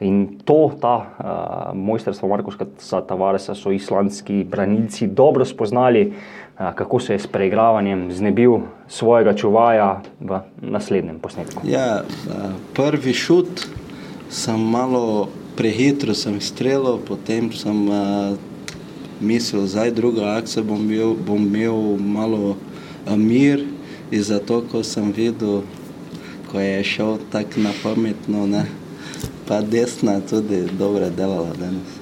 In 0.00 0.38
to, 0.44 0.70
ta 0.80 0.96
uh, 0.96 1.76
mojsterstvo 1.76 2.28
Markoša 2.28 2.66
Tavaresa 3.08 3.54
so 3.54 3.72
islandski 3.72 4.44
branilci 4.44 5.06
dobro 5.06 5.44
spoznali, 5.44 6.12
uh, 6.12 6.74
kako 6.74 7.00
se 7.00 7.12
je 7.12 7.18
s 7.18 7.26
preigravanjem 7.26 8.12
znebil 8.12 8.58
svojega 8.88 9.34
čuvaja 9.34 10.02
v 10.20 10.40
naslednjem 10.60 11.18
posnetku. 11.18 11.62
Ja, 11.66 12.02
prvi 12.74 13.12
šut 13.12 13.66
sem 14.30 14.60
malo 14.60 15.28
prehitro 15.56 16.14
streljal, 16.14 16.98
potem 17.08 17.52
sem 17.52 17.88
uh, 17.88 18.36
mislil, 19.20 19.66
zdaj 19.66 19.90
druga 19.90 20.36
akcija 20.38 20.62
bom, 20.62 20.86
bom 21.26 21.46
imel 21.46 21.98
malo 21.98 22.54
uh, 22.54 23.16
mir 23.16 23.64
in 24.10 24.22
zato, 24.22 24.62
ko 24.72 24.82
sem 24.82 25.12
videl, 25.12 25.62
ko 26.52 26.60
je 26.60 26.84
šel 26.84 27.16
tako 27.32 27.60
na 27.60 27.70
pametno, 27.82 28.46
ne, 28.46 28.64
pa 29.48 29.60
desna 29.60 30.20
tudi 30.30 30.64
dobro 30.78 31.10
delala 31.16 31.52
danes. 31.58 31.98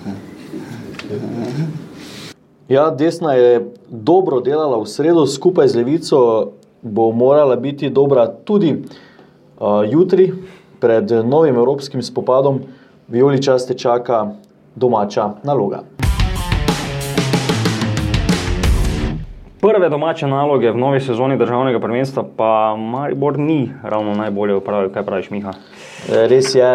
Ja, 2.68 2.90
desna 2.90 3.32
je 3.32 3.72
dobro 3.90 4.40
delala 4.40 4.78
v 4.82 4.86
sredo, 4.86 5.26
skupaj 5.26 5.68
z 5.68 5.76
levico 5.76 6.52
bo 6.82 7.10
morala 7.12 7.56
biti 7.56 7.90
dobra 7.90 8.26
tudi 8.44 8.72
uh, 8.74 9.82
jutri, 9.90 10.32
pred 10.80 11.10
novim 11.24 11.56
evropskim 11.56 12.02
spopadom. 12.02 12.60
Violi 13.08 13.42
čas 13.42 13.66
te 13.66 13.74
čaka 13.74 14.26
domača 14.74 15.30
naloga. 15.44 15.82
Prve 19.60 19.88
domače 19.88 20.26
naloge 20.26 20.70
v 20.70 20.76
novi 20.76 20.98
sezoni 21.00 21.38
državnega 21.40 21.80
prvenstva, 21.80 22.24
pa 22.36 22.76
Maribor 22.76 23.38
ni 23.38 23.70
ravno 23.82 24.12
najbolje 24.14 24.54
upravil. 24.54 24.90
Kaj 24.92 25.04
praviš, 25.06 25.30
Miha? 25.32 25.54
Res 26.28 26.50
je, 26.54 26.68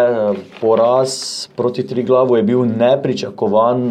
poraz 0.61 1.13
proti 1.55 1.85
Triglavu 1.87 2.39
je 2.39 2.43
bil 2.43 2.65
nepričakovan, 2.65 3.85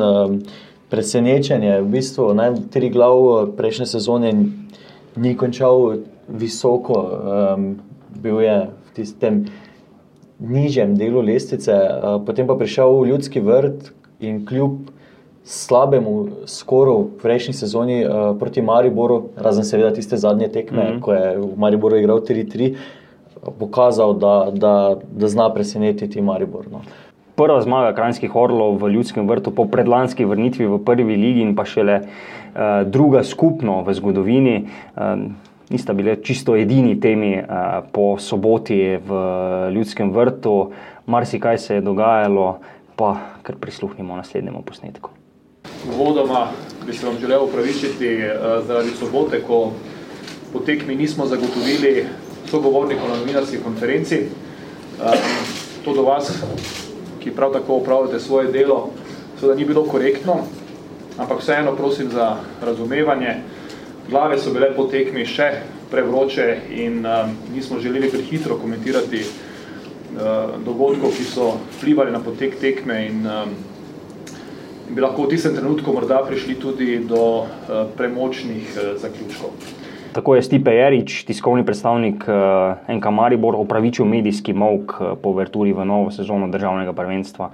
presenečenje. 0.91 1.79
V 1.81 1.87
bistvu 1.95 2.35
ne, 2.35 2.51
Triglav 2.75 3.55
prejšnje 3.57 3.87
sezone 3.87 4.35
ni 5.17 5.37
končal 5.39 6.03
visoko, 6.27 6.99
bil 8.19 8.43
je 8.43 8.57
v 8.67 8.95
tistem 8.99 9.45
nižjem 10.43 10.99
delu 10.99 11.23
lestvice, 11.23 11.79
potem 12.27 12.51
pa 12.51 12.59
prišel 12.59 12.99
v 12.99 13.13
ljudski 13.15 13.39
vrt 13.39 13.93
in 14.19 14.43
kljub 14.47 14.91
slabemu 15.45 16.45
skoru 16.47 16.99
v 17.17 17.23
prejšnji 17.23 17.55
sezoni 17.55 18.05
uh, 18.05 18.37
proti 18.39 18.63
Mariboru, 18.63 19.31
razen 19.37 19.65
seveda 19.65 19.93
tiste 19.95 20.17
zadnje 20.17 20.49
tekme, 20.49 20.85
mm 20.85 20.89
-hmm. 20.89 21.01
ko 21.01 21.13
je 21.13 21.39
v 21.39 21.57
Mariboru 21.57 21.97
igral 21.97 22.21
3-3, 22.21 22.77
pokazal, 23.59 24.15
da, 24.15 24.51
da, 24.53 24.97
da 25.13 25.29
zna 25.29 25.51
presenetiti 25.55 26.21
Maribor. 26.21 26.65
No. 26.73 26.81
Prva 27.35 27.61
zmaga 27.63 27.95
Krajnskih 27.95 28.37
orlov 28.37 28.77
v 28.77 28.93
Ljudskem 28.93 29.29
vrtu 29.29 29.51
po 29.51 29.65
predlanski 29.65 30.25
vrnitvi 30.25 30.67
v 30.67 30.79
prvi 30.85 31.17
ligi 31.17 31.41
in 31.41 31.57
pa 31.57 31.65
šele 31.65 32.01
uh, 32.01 32.87
druga 32.87 33.25
skupno 33.25 33.83
v 33.83 33.95
zgodovini. 33.95 34.67
Um, 34.97 35.37
Nista 35.71 35.93
bile 35.93 36.17
čisto 36.23 36.57
edini 36.57 37.01
temi 37.01 37.39
uh, 37.39 37.87
po 37.93 38.19
soboti 38.19 38.99
v 38.99 39.11
Ljudskem 39.71 40.11
vrtu, 40.11 40.71
marsikaj 41.07 41.59
se 41.59 41.75
je 41.75 41.81
dogajalo, 41.81 42.59
pa 42.97 43.17
kar 43.43 43.57
prisluhnimo 43.57 44.17
naslednjemu 44.17 44.63
posnetku. 44.63 45.20
Uvodoma 45.89 46.51
bi 46.87 46.93
se 46.93 47.07
vam 47.07 47.17
želel 47.21 47.45
upravičiti 47.45 48.17
uh, 48.17 48.67
zaradi 48.67 48.91
sobote, 48.99 49.43
ko 49.47 49.73
po 50.53 50.61
tekmi 50.61 50.95
nismo 50.95 51.27
zagotovili 51.27 52.07
sogovornikov 52.51 53.09
na 53.09 53.17
novinarski 53.17 53.59
konferenci. 53.65 54.21
Uh, 54.21 55.15
to 55.85 55.95
do 55.95 56.03
vas, 56.03 56.33
ki 57.23 57.31
prav 57.31 57.53
tako 57.53 57.77
upravljate 57.77 58.21
svoje 58.21 58.53
delo, 58.53 58.91
seveda 59.41 59.59
ni 59.59 59.65
bilo 59.65 59.85
korektno, 59.85 60.37
ampak 61.19 61.41
vseeno 61.41 61.77
prosim 61.77 62.11
za 62.11 62.37
razumevanje. 62.63 63.37
Glave 64.11 64.39
so 64.39 64.53
bile 64.53 64.75
po 64.77 64.85
tekmi 64.85 65.27
še 65.27 65.53
prevroče 65.91 66.59
in 66.71 67.07
um, 67.07 67.37
nismo 67.55 67.81
želeli 67.81 68.11
prehitro 68.11 68.57
komentirati 68.57 69.25
dogodkov, 70.65 71.13
ki 71.17 71.25
so 71.25 71.53
vplivali 71.79 72.11
na 72.13 72.19
potek 72.21 72.57
tekme 72.61 73.07
in 73.07 73.27
um, 74.91 74.95
bi 74.95 75.01
lahko 75.01 75.23
v 75.23 75.29
tistem 75.31 75.55
trenutku 75.55 75.93
morda 75.95 76.23
prišli 76.27 76.59
tudi 76.59 76.99
do 77.07 77.47
uh, 77.47 77.87
premočnih 77.97 78.75
uh, 78.75 78.99
zaključkov. 78.99 79.51
Tako 80.11 80.35
je 80.35 80.43
Stipe 80.43 80.75
Jerič, 80.75 81.25
tiskovni 81.25 81.63
predstavnik 81.63 82.27
uh, 82.27 82.75
NK 82.91 83.07
Maribor, 83.15 83.55
opravičil 83.55 84.05
medijski 84.05 84.53
mok 84.53 84.99
po 85.23 85.33
verturi 85.33 85.73
v 85.73 85.87
novo 85.87 86.11
sezono 86.11 86.49
državnega 86.51 86.93
prvenstva. 86.93 87.51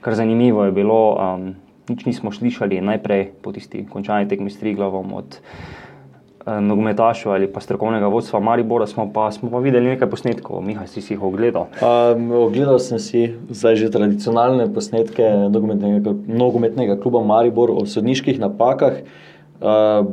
Kar 0.00 0.14
zanimivo 0.14 0.64
je 0.64 0.72
bilo, 0.72 1.00
um, 1.16 1.54
nič 1.88 2.04
nismo 2.08 2.32
slišali 2.32 2.80
najprej 2.80 3.28
po 3.42 3.52
tisti 3.52 3.84
končani 3.84 4.28
tekmi 4.28 4.50
s 4.50 4.56
Triglavom 4.56 5.12
od 5.12 5.40
uh, 6.48 6.60
nogometašov 6.64 7.32
ali 7.32 7.48
pa 7.52 7.60
strokovnega 7.60 8.08
vodstva 8.08 8.40
Maribora, 8.40 8.86
smo 8.86 9.10
pa, 9.12 9.30
smo 9.30 9.50
pa 9.50 9.58
videli 9.58 9.92
nekaj 9.92 10.10
posnetkov. 10.10 10.62
Miha, 10.64 10.86
si 10.86 11.02
si 11.04 11.14
jih 11.14 11.22
ogledal? 11.22 11.68
Um, 11.84 12.32
ogledal 12.32 12.80
sem 12.82 12.98
si 12.98 13.34
zdaj 13.50 13.76
že 13.76 13.90
tradicionalne 13.92 14.68
posnetke 14.72 15.28
nogometnega, 15.52 16.14
nogometnega 16.26 16.96
kluba 17.02 17.22
Maribor 17.24 17.70
o 17.70 17.84
sodniških 17.86 18.40
napakah. 18.40 19.02
Uh, 19.60 20.08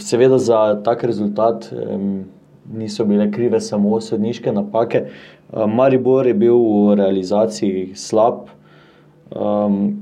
seveda 0.00 0.38
za 0.38 0.80
tak 0.84 1.04
rezultat 1.04 1.68
um, 1.72 2.24
niso 2.72 3.04
bile 3.04 3.30
krive 3.30 3.60
samo 3.60 4.00
sodniške 4.00 4.52
napake. 4.52 5.06
Uh, 5.52 5.66
Maribor 5.66 6.26
je 6.26 6.34
bil 6.34 6.56
v 6.56 6.96
realizaciji 7.02 7.92
slab. 7.94 8.48
Um, 9.30 9.99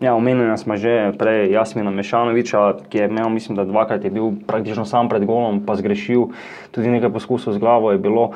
Ja, 0.00 0.12
omenjena 0.14 0.58
smo 0.60 0.76
že 0.76 1.16
prej 1.16 1.48
Jasmina 1.56 1.90
Mešanoviča, 1.90 2.84
ki 2.92 2.98
je 2.98 3.08
imel, 3.08 3.30
mislim, 3.32 3.56
da 3.56 3.64
dvakrat 3.64 4.04
je 4.04 4.10
bil 4.12 4.34
praktično 4.46 4.84
sam 4.84 5.08
pred 5.08 5.24
golom, 5.24 5.62
pa 5.64 5.76
zgrešil 5.76 6.28
tudi 6.70 6.92
nekaj 6.92 7.14
poskusov 7.16 7.56
z 7.56 7.58
glavo. 7.58 7.92
Je 7.92 7.98
bilo 7.98 8.32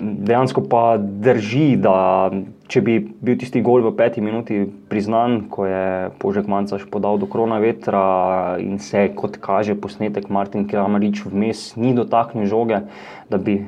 dejansko 0.00 0.64
pa 0.70 0.96
drži, 0.96 1.76
da 1.76 2.30
če 2.72 2.80
bi 2.80 2.96
bil 3.20 3.36
tisti 3.36 3.60
gol 3.60 3.84
v 3.84 3.92
peti 3.96 4.24
minuti 4.24 4.62
priznan, 4.88 5.50
ko 5.52 5.68
je 5.68 5.84
Požek 6.20 6.48
Mancaš 6.48 6.88
podal 6.88 7.20
do 7.20 7.28
krona 7.28 7.60
vetra 7.60 8.56
in 8.60 8.80
se, 8.80 9.10
kot 9.16 9.36
kaže 9.40 9.76
posnetek, 9.76 10.32
Martin 10.32 10.64
Kramarič 10.68 11.26
vmes 11.28 11.74
ni 11.76 11.92
dotaknil 11.96 12.48
žoge, 12.48 12.86
da 13.28 13.36
bi 13.36 13.60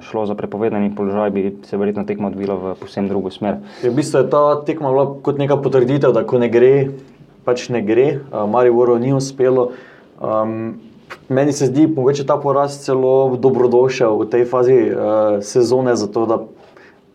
šlo 0.00 0.26
za 0.26 0.34
prepovedani 0.34 0.94
položaj, 0.94 1.30
bi 1.30 1.56
se 1.66 1.76
verjetno 1.76 2.04
tekma 2.04 2.28
odvila 2.28 2.54
v 2.54 2.74
posebno 2.80 3.08
drugo 3.08 3.30
smer. 3.30 3.56
je 3.82 3.90
v 3.90 3.94
bistvu 3.94 4.22
je 4.22 4.30
ta 4.30 4.62
tekma 4.66 4.90
bila 4.90 5.06
kot 5.22 5.38
neka 5.38 5.56
potrditev, 5.56 6.12
da 6.14 6.22
ko 6.26 6.38
ne 6.38 6.48
gre, 6.48 6.90
pač 7.44 7.68
ne 7.68 7.82
gre. 7.82 8.20
Uh, 8.30 8.46
Mariboru 8.50 8.98
ni 8.98 9.12
uspelo. 9.12 9.72
Um, 10.22 10.78
meni 11.28 11.52
se 11.52 11.66
zdi, 11.66 11.86
mogoče 11.86 12.26
ta 12.26 12.36
poraz 12.38 12.78
celo 12.84 13.36
dobrodošel 13.36 14.22
v 14.22 14.28
tej 14.30 14.44
fazi 14.46 14.78
uh, 14.90 15.42
sezone, 15.42 15.96
zato 15.96 16.26
da 16.26 16.38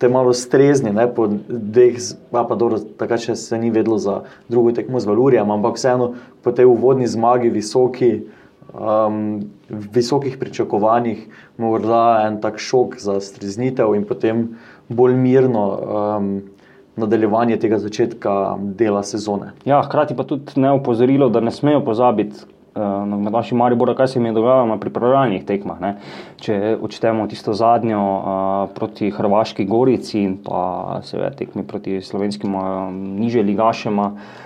te 0.01 0.09
malo 0.09 0.33
strezni, 0.33 0.91
ne, 0.91 1.05
po 1.07 1.27
dveh, 1.47 1.99
pa 2.31 2.55
dobro, 2.55 2.79
takrat 2.97 3.21
se 3.21 3.57
ni 3.57 3.69
vedlo 3.69 3.97
za 4.01 4.23
drugo 4.49 4.71
tekmo 4.71 4.99
z 4.99 5.05
Valurijem, 5.05 5.51
ampak 5.51 5.77
vseeno 5.77 6.15
po 6.41 6.51
tej 6.51 6.65
uvodni 6.65 7.07
zmagi, 7.07 7.53
visoki, 7.53 8.25
um, 8.73 9.41
visokih 9.69 10.37
pričakovanjih, 10.37 11.27
morda 11.57 12.23
en 12.27 12.41
tak 12.41 12.59
šok 12.59 12.97
za 12.99 13.19
streznitev 13.19 13.95
in 13.95 14.05
potem 14.07 14.47
bolj 14.89 15.15
mirno 15.15 15.65
um, 15.69 16.31
nadaljevanje 16.95 17.57
tega 17.59 17.79
začetka 17.79 18.57
dela 18.77 19.03
sezone. 19.03 19.53
Ja, 19.65 19.81
hkrati 19.85 20.15
pa 20.15 20.23
tudi 20.23 20.59
ne 20.59 20.71
opozorilo, 20.71 21.29
da 21.29 21.39
ne 21.39 21.51
smejo 21.51 21.85
pozabiti. 21.85 22.45
Na 22.75 23.29
naši 23.29 23.55
Maribora, 23.55 23.91
kaj 23.95 24.07
se 24.07 24.19
jim 24.19 24.25
je 24.25 24.31
dogajalo 24.31 24.65
na 24.65 24.77
pripravljalnih 24.79 25.43
tekmah. 25.43 25.79
Ne? 25.83 25.89
Če 26.39 26.77
odštejemo 26.79 27.25
tisto 27.27 27.51
zadnjo 27.53 27.99
uh, 27.99 28.69
proti 28.71 29.09
Hrvaški 29.11 29.65
Gorici 29.67 30.21
in 30.23 30.37
pa 30.39 31.01
seveda 31.03 31.33
tekmi 31.35 31.65
proti 31.67 31.99
slovenskim 32.01 32.55
uh, 32.55 32.63
niže 32.95 33.43
ligašema, 33.43 34.05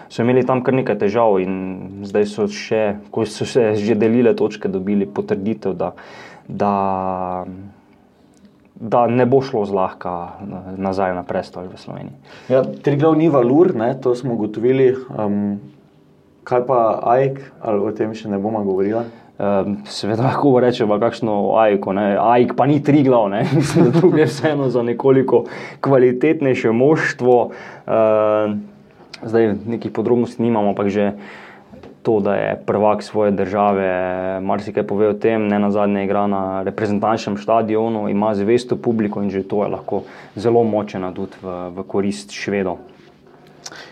so 0.10 0.26
imeli 0.26 0.42
tam 0.46 0.64
kar 0.66 0.74
nekaj 0.74 0.98
težav 1.06 1.38
in 1.44 2.02
zdaj 2.10 2.26
so 2.32 2.48
še, 2.50 2.82
ko 3.14 3.28
so 3.30 3.46
se 3.46 3.76
že 3.78 3.94
delile 3.94 4.34
točke, 4.34 4.74
dobili 4.74 5.06
potrditev, 5.06 5.78
da, 5.78 5.92
da, 6.50 6.74
da 8.74 9.06
ne 9.06 9.30
bo 9.30 9.44
šlo 9.46 9.68
zlahka 9.70 10.16
na- 10.42 10.74
nazaj 10.90 11.14
na 11.14 11.22
prestol 11.22 11.70
v 11.70 11.78
Sloveniji. 11.78 12.18
Ja, 12.50 12.66
Triglav 12.66 13.14
ni 13.22 13.30
valur, 13.30 13.76
ne, 13.78 13.94
to 14.02 14.18
smo 14.18 14.34
ugotovili. 14.34 14.96
Um, 15.14 15.75
kaj 16.46 16.66
pa 16.70 16.80
AIK, 17.18 17.40
ali 17.66 17.80
o 17.82 17.92
tem 17.96 18.14
še 18.16 18.30
ne 18.32 18.40
bomo 18.42 18.62
govorili? 18.66 19.04
Um, 19.36 19.82
seveda 19.92 20.30
lahko 20.30 20.54
rečemo, 20.64 20.96
kakšno 21.02 21.58
AIK, 21.60 21.90
AIK 22.24 22.54
pa 22.56 22.70
ni 22.70 22.80
tri 22.84 23.04
glav, 23.04 23.28
mislim, 23.58 23.90
da 23.90 24.00
tu 24.00 24.14
gre 24.14 24.30
vseeno 24.30 24.70
za 24.72 24.86
nekoliko 24.86 25.44
kvalitetnejše 25.84 26.72
moštvo. 26.72 27.40
Uh, 27.84 28.56
zdaj 29.26 29.56
nekih 29.66 29.92
podrobnosti 29.92 30.44
nimamo, 30.44 30.72
ampak 30.72 30.88
že 30.94 31.12
to, 32.06 32.20
da 32.22 32.36
je 32.36 32.62
prvak 32.66 33.04
svoje 33.04 33.32
države, 33.32 33.90
marsikaj 34.42 34.86
pove 34.88 35.10
o 35.10 35.14
tem, 35.18 35.48
ne 35.48 35.60
na 35.60 35.72
zadnje 35.74 36.06
igra 36.06 36.28
na 36.28 36.64
reprezentančnem 36.64 37.38
stadionu, 37.38 38.06
ima 38.10 38.36
zvesto 38.36 38.78
publiko 38.78 39.24
in 39.26 39.34
že 39.34 39.44
to 39.44 39.64
je 39.66 39.70
lahko 39.74 40.04
zelo 40.36 40.64
močen 40.64 41.04
adut 41.04 41.34
v, 41.42 41.56
v 41.74 41.88
korist 41.90 42.32
švedov. 42.32 42.78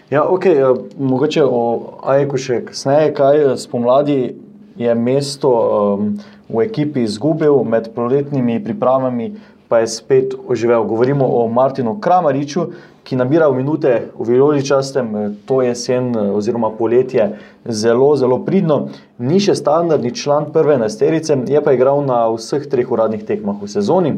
Ja, 0.10 0.24
ok, 0.24 0.46
uh, 0.46 0.78
mogoče 1.00 1.44
o 1.44 1.62
AIK-u 2.04 2.38
še 2.38 2.60
kasneje, 2.68 3.14
kaj 3.18 3.40
eh, 3.40 3.54
spomladi 3.58 4.36
je 4.78 4.96
mesto 4.96 5.50
um, 5.54 6.14
v 6.50 6.66
ekipi 6.66 7.06
izgubil, 7.06 7.62
med 7.64 7.92
poletnimi 7.96 8.60
pripravami 8.64 9.32
pa 9.74 9.80
je 9.80 9.88
spet 9.88 10.34
oživel. 10.48 10.84
Govorimo 10.84 11.26
o 11.26 11.48
Martinu 11.48 11.96
Kramariču, 12.02 12.68
ki 13.04 13.16
nabira 13.18 13.48
v 13.50 13.58
minute 13.58 13.94
v 14.20 14.28
Vijoličastem, 14.30 15.16
eh, 15.16 15.32
to 15.46 15.62
jesen 15.62 16.16
eh, 16.16 16.32
oziroma 16.32 16.70
poletje 16.78 17.40
zelo, 17.66 18.16
zelo 18.16 18.38
pridno. 18.46 18.90
Ni 19.18 19.40
še 19.42 19.56
standardni 19.56 20.14
član 20.16 20.52
prve 20.54 20.78
nasterice, 20.78 21.38
je 21.50 21.62
pa 21.62 21.74
igral 21.74 22.06
na 22.06 22.28
vseh 22.36 22.70
treh 22.70 22.86
uradnih 22.86 23.26
tekmah 23.26 23.58
v 23.62 23.68
sezoni. 23.68 24.14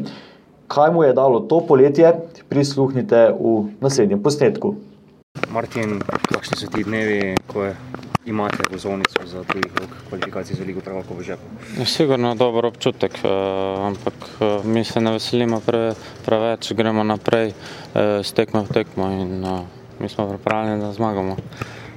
Kaj 0.67 0.91
mu 0.91 1.07
je 1.07 1.13
dalo 1.13 1.39
to 1.39 1.61
poletje, 1.63 2.11
prisluhnite 2.49 3.31
v 3.39 3.55
naslednjem 3.79 4.19
posnetku. 4.19 4.75
Martin, 5.49 6.01
kakšni 6.31 6.57
so 6.57 6.67
ti 6.67 6.83
dnevi, 6.83 7.35
ko 7.47 7.69
imate 8.25 8.63
vozovnico 8.71 9.25
za 9.25 9.43
tujih 9.43 9.71
rok 9.79 9.89
kvalifikacij 10.09 10.55
za 10.55 10.63
Ligo 10.63 10.81
prvakov 10.81 11.17
v 11.17 11.23
žepu? 11.23 11.45
Sigurno 11.85 12.35
dober 12.35 12.65
občutek, 12.65 13.11
eh, 13.23 13.29
ampak 13.87 14.13
eh, 14.13 14.67
mi 14.67 14.83
se 14.83 15.01
ne 15.01 15.11
veselimo 15.11 15.59
pre, 15.59 15.93
preveč, 16.25 16.73
gremo 16.73 17.03
naprej 17.03 17.53
eh, 17.53 18.23
s 18.23 18.33
tekmo 18.33 18.63
v 18.63 18.73
tekmo 18.73 19.11
in 19.11 19.45
mi 19.99 20.09
smo 20.09 20.27
pripravljeni, 20.29 20.81
da 20.81 20.91
zmagamo. 20.91 21.35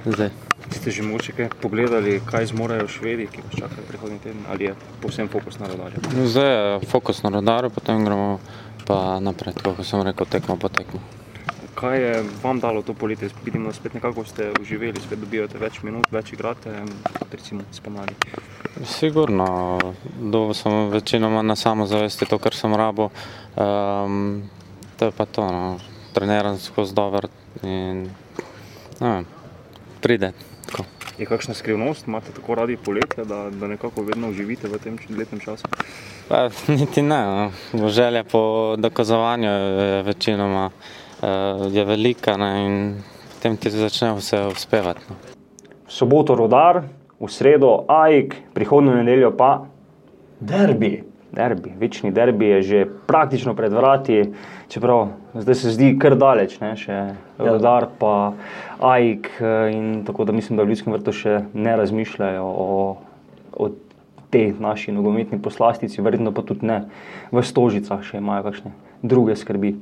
Zdaj. 0.05 0.29
Ste 0.71 0.91
že 0.91 1.03
mogoče 1.03 1.31
kaj 1.33 1.49
pogledali, 1.61 2.21
kaj 2.25 2.45
zmorejo 2.45 2.87
švedi, 2.87 3.27
ki 3.27 3.41
vas 3.41 3.55
čakajo 3.59 3.87
prihodnji 3.87 4.19
teden, 4.19 4.43
ali 4.49 4.63
je 4.63 4.75
povsem 5.01 5.27
fokus 5.27 5.59
na 5.59 5.67
rodarju? 5.67 5.99
Zdaj 6.25 6.51
je 6.53 6.79
fokus 6.87 7.23
na 7.23 7.29
rodarju, 7.29 7.69
potem 7.69 8.05
gremo 8.05 8.39
pa 8.85 9.19
naprej, 9.19 9.53
kot 9.63 9.81
sem 9.85 10.01
rekel, 10.01 10.25
tekmo 10.25 10.55
po 10.55 10.69
tekmo. 10.69 11.01
Kaj 11.79 12.01
je 12.01 12.23
vam 12.43 12.59
dalo 12.59 12.81
to 12.81 12.93
poletje? 12.93 13.29
Vidimo, 13.45 13.67
da 13.67 13.73
spet 13.73 13.93
nekako 13.93 14.25
ste 14.25 14.51
uživeli, 14.61 14.99
spet 14.99 15.19
dobivate 15.19 15.57
več 15.61 15.77
minut, 15.83 16.09
več 16.11 16.33
igrate, 16.35 16.73
kot 17.15 17.31
recimo 17.31 17.63
spomladi. 17.71 18.17
Sigurno, 18.83 19.47
dobil 20.19 20.51
sem 20.59 20.89
večinoma 20.91 21.39
na 21.41 21.55
samozavesti 21.55 22.27
to, 22.27 22.35
kar 22.37 22.55
sem 22.55 22.75
rabo. 22.75 23.07
Um, 23.55 24.43
to 24.99 25.07
je 25.07 25.15
pa 25.15 25.25
to, 25.25 25.47
no. 25.47 25.79
treniram 26.13 26.59
skozi 26.59 26.95
dober 26.95 27.29
in 27.63 28.09
ne 28.99 29.07
vem, 29.07 29.25
pride. 30.03 30.33
Tako. 30.67 30.83
Je 31.15 31.25
kakšna 31.25 31.55
skrivnost, 31.55 32.07
imate 32.07 32.35
tako 32.35 32.59
radi 32.59 32.75
poletje, 32.75 33.23
da, 33.23 33.45
da 33.49 33.71
nekako 33.71 34.03
vedno 34.03 34.35
uživite 34.35 34.67
v 34.67 34.83
tem 34.83 34.99
letnem 35.15 35.39
času? 35.39 35.71
Pa, 36.27 36.49
niti 36.67 37.01
ne, 37.01 37.51
no. 37.71 37.87
želja 37.87 38.23
po 38.23 38.75
dokazovanju 38.75 39.47
je 39.49 40.01
večinoma 40.03 40.65
uh, 40.65 40.97
je 41.71 41.85
velika 41.85 42.37
ne, 42.37 42.51
in 42.65 42.77
potem 43.33 43.57
ti 43.57 43.69
začne 43.69 44.13
vse 44.15 44.45
uspevati. 44.51 45.09
No. 45.09 45.15
V 45.87 45.91
soboto 45.91 46.35
rodar, 46.35 46.83
v 47.19 47.27
sredo 47.31 47.83
AIK, 47.87 48.35
prihodnjo 48.53 48.95
nedeljo 49.01 49.31
pa 49.35 49.65
Derbi. 50.39 51.09
derbi, 51.31 51.73
večni 51.77 52.11
derbi 52.11 52.45
je 52.45 52.61
že 52.61 52.85
praktično 53.07 53.53
pred 53.55 53.73
vrati, 53.73 54.33
čeprav 54.67 55.07
zdaj 55.33 55.55
se 55.55 55.71
zdi 55.71 55.91
kar 55.99 56.15
daleč, 56.17 56.59
ne, 56.59 56.73
še 56.75 57.13
Rudar 57.37 57.87
pa 57.99 58.33
Aik 58.79 59.29
eh, 59.39 59.71
in 59.73 60.03
tako 60.05 60.25
da 60.25 60.33
mislim, 60.33 60.57
da 60.57 60.63
v 60.63 60.73
Ljudskem 60.73 60.93
vrtu 60.93 61.13
še 61.13 61.39
ne 61.53 61.75
razmišljajo 61.77 62.45
o, 62.45 62.97
o 63.53 63.69
tej 64.29 64.53
naši 64.59 64.93
nogometni 64.93 65.41
poslastici, 65.41 66.01
verjetno 66.01 66.33
pa 66.33 66.45
tudi 66.45 66.65
ne 66.69 66.83
v 67.31 67.45
Stožicah 67.45 68.03
še 68.05 68.21
imajo 68.21 68.49
kakšne 68.49 68.73
druge 69.01 69.37
skrbi. 69.39 69.77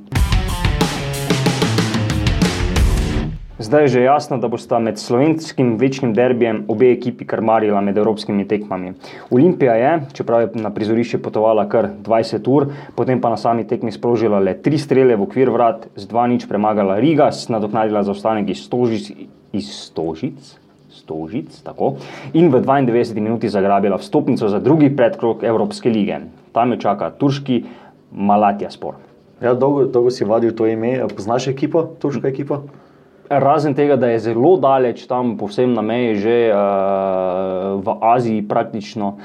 Zdaj 3.58 3.82
je 3.82 3.88
že 3.88 4.00
jasno, 4.06 4.36
da 4.38 4.46
bosta 4.46 4.78
med 4.78 5.00
slovenskim 5.02 5.72
večnim 5.82 6.12
derbijem 6.14 6.60
obe 6.70 6.92
ekipi 6.94 7.26
krmarila 7.26 7.80
med 7.82 7.96
evropskimi 7.98 8.44
tekmami. 8.46 8.92
Olimpija 9.34 9.74
je, 9.74 9.90
čeprav 10.14 10.44
je 10.44 10.62
na 10.62 10.70
prizorišče 10.70 11.18
potovala 11.18 11.64
kar 11.66 11.88
20 12.06 12.46
ur, 12.46 12.68
potem 12.94 13.18
pa 13.20 13.34
na 13.34 13.36
sami 13.36 13.66
tekmi 13.66 13.90
sprožila 13.90 14.38
le 14.38 14.54
tri 14.62 14.78
strele 14.78 15.18
v 15.18 15.26
okvir 15.26 15.50
vrat, 15.50 15.90
z 15.96 16.06
dva 16.06 16.28
nič 16.30 16.46
premagala 16.46 17.00
Rigas, 17.02 17.48
nadoknadila 17.50 18.06
zaostanek 18.06 18.54
iz 18.54 18.62
Stožic, 18.62 19.10
iz 19.50 19.74
Stožic, 19.74 20.54
Stožic 20.94 21.58
tako, 21.66 21.96
in 22.38 22.54
v 22.54 22.62
92 22.62 23.18
minuti 23.18 23.50
zagrabila 23.50 23.98
vstopnico 23.98 24.46
za 24.46 24.62
drugi 24.62 24.94
predkrog 24.94 25.42
Evropske 25.42 25.90
lige. 25.90 26.22
Tam 26.54 26.70
jo 26.70 26.78
čaka 26.78 27.10
turški 27.10 27.64
Malatja 28.14 28.70
spor. 28.70 29.02
Ja, 29.42 29.54
dolgo, 29.54 29.90
dolgo 29.90 30.14
si 30.14 30.24
vadil 30.24 30.54
to 30.54 30.66
ime, 30.66 31.00
poznaš 31.10 31.50
ekipo, 31.50 31.88
turško 31.98 32.30
ekipo? 32.30 32.62
Razen 33.28 33.74
tega, 33.74 33.96
da 33.96 34.08
je 34.08 34.18
zelo 34.18 34.56
daleč 34.56 35.04
tam, 35.06 35.36
povsem 35.36 35.74
na 35.76 35.82
meji, 35.84 36.16
že 36.16 36.36
uh, 36.48 37.76
v 37.84 37.96
Aziji, 38.00 38.44
praktično, 38.48 39.18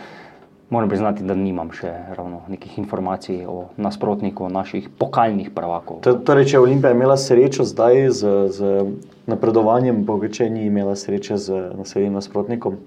moram 0.69 0.89
priznati, 0.89 1.23
da 1.23 1.35
nimam 1.37 1.71
še 1.71 1.91
ravno 2.17 2.41
nekih 2.51 2.77
informacij 2.81 3.45
o 3.47 3.69
nasprotniku 3.77 4.49
naših 4.49 4.89
pokalnih 4.99 5.53
prvakov. 5.55 6.01
Torej, 6.03 6.49
če 6.49 6.57
je 6.57 6.63
Olimpija 6.65 6.91
imela 6.91 7.15
srečo 7.17 7.63
zdaj 7.63 8.09
z, 8.09 8.33
z 8.51 8.73
napredovanjem, 9.29 10.03
bogoče 10.03 10.49
ni 10.49 10.65
imela 10.67 10.97
sreče 10.99 11.37
z 11.37 11.61
naslednjim 11.77 12.19
nasprotnikom. 12.19 12.81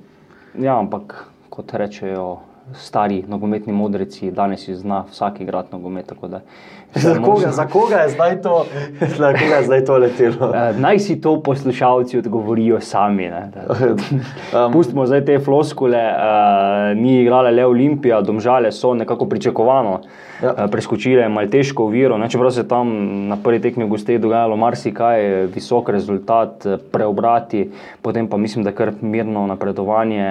Ja, 0.61 0.77
ampak 0.77 1.31
kot 1.49 1.73
rečejo 1.73 2.43
stari 2.75 3.25
nogometni 3.29 3.73
modreci, 3.73 4.31
danes 4.31 4.69
zna 4.71 5.05
vsak 5.11 5.41
igrati 5.41 5.69
nogomet. 5.73 6.13
Za 6.95 7.21
koga, 7.23 7.51
za 7.51 7.67
koga 7.67 7.97
je 7.97 8.09
zdaj 8.09 8.43
to, 8.43 8.67
za 9.19 9.33
koga 9.33 9.57
je 9.57 9.65
zdaj 9.65 9.85
to 9.85 9.99
letelo? 9.99 10.49
Uh, 10.49 10.81
naj 10.81 10.99
si 10.99 11.21
to 11.21 11.43
poslušalci 11.43 12.19
odgovorijo 12.19 12.81
sami. 12.81 13.31
um, 13.31 14.73
Pustimo 14.73 15.07
zdaj 15.07 15.25
te 15.25 15.39
floskule, 15.39 15.99
uh, 15.99 16.97
ni 16.97 17.21
igrala 17.23 17.51
le 17.51 17.67
Olimpija, 17.67 18.21
domžale 18.21 18.73
so 18.73 18.95
nekako 18.95 19.27
pričakovano. 19.27 20.01
Ja. 20.43 20.53
Uh, 20.53 20.71
preskočile 20.71 21.29
Malteško 21.29 21.85
uviro, 21.85 22.29
čeprav 22.29 22.51
se 22.51 22.69
tam 22.69 22.91
na 23.29 23.37
prvi 23.37 23.61
tekmi 23.61 23.85
v 23.85 23.89
Gosteju 23.89 24.19
dogajalo 24.19 24.57
marsikaj, 24.57 25.47
visok 25.55 25.89
rezultat, 25.89 26.67
preobrati, 26.93 27.71
potem 28.03 28.29
pa 28.29 28.37
mislim, 28.37 28.65
da 28.65 28.73
kar 28.73 28.93
mirno 29.01 29.47
napredovanje 29.47 30.29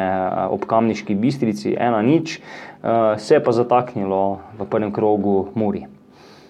ob 0.49 0.65
kamniški 0.69 1.15
bistrici, 1.15 1.75
ena 1.79 2.01
nič, 2.01 2.39
uh, 2.39 3.17
se 3.17 3.35
je 3.35 3.43
pa 3.43 3.51
zataknilo 3.51 4.39
v 4.59 4.69
prvem 4.69 4.93
krogu 4.93 5.47
Muri. 5.55 5.87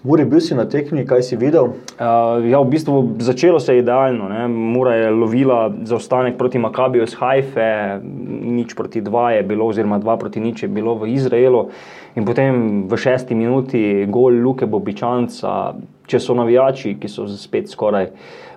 Muri, 0.05 0.21
bil 0.29 0.37
si 0.37 0.53
na 0.53 0.67
tekmi, 0.69 1.01
kaj 1.01 1.23
si 1.25 1.37
videl? 1.39 1.71
Uh, 1.97 2.37
ja, 2.45 2.59
v 2.61 2.69
bistvu 2.69 3.17
začelo 3.25 3.57
se 3.57 3.73
je 3.73 3.81
idealno. 3.81 4.27
Ne. 4.29 4.45
Mura 4.47 4.93
je 4.93 5.09
lovila 5.09 5.71
zaostanek 5.81 6.37
proti 6.37 6.61
Makabiju 6.61 7.07
iz 7.07 7.15
Haife, 7.17 7.97
nič 8.45 8.75
proti 8.77 9.01
dva 9.01 9.31
je 9.33 9.41
bilo, 9.41 9.65
oziroma 9.65 9.97
dva 9.97 10.13
proti 10.21 10.43
nič 10.43 10.61
je 10.61 10.69
bilo 10.69 10.93
v 11.01 11.09
Izraelu. 11.15 11.71
In 12.15 12.23
potem 12.23 12.88
v 12.88 12.95
šesti 12.95 13.36
minuti 13.36 14.06
gol 14.08 14.39
Luke 14.39 14.65
Bobičanca, 14.65 15.75
če 16.08 16.19
so 16.23 16.36
navijači, 16.38 16.95
ki 16.95 17.12
so 17.12 17.28
spet 17.28 17.67
skoraj 17.67 18.13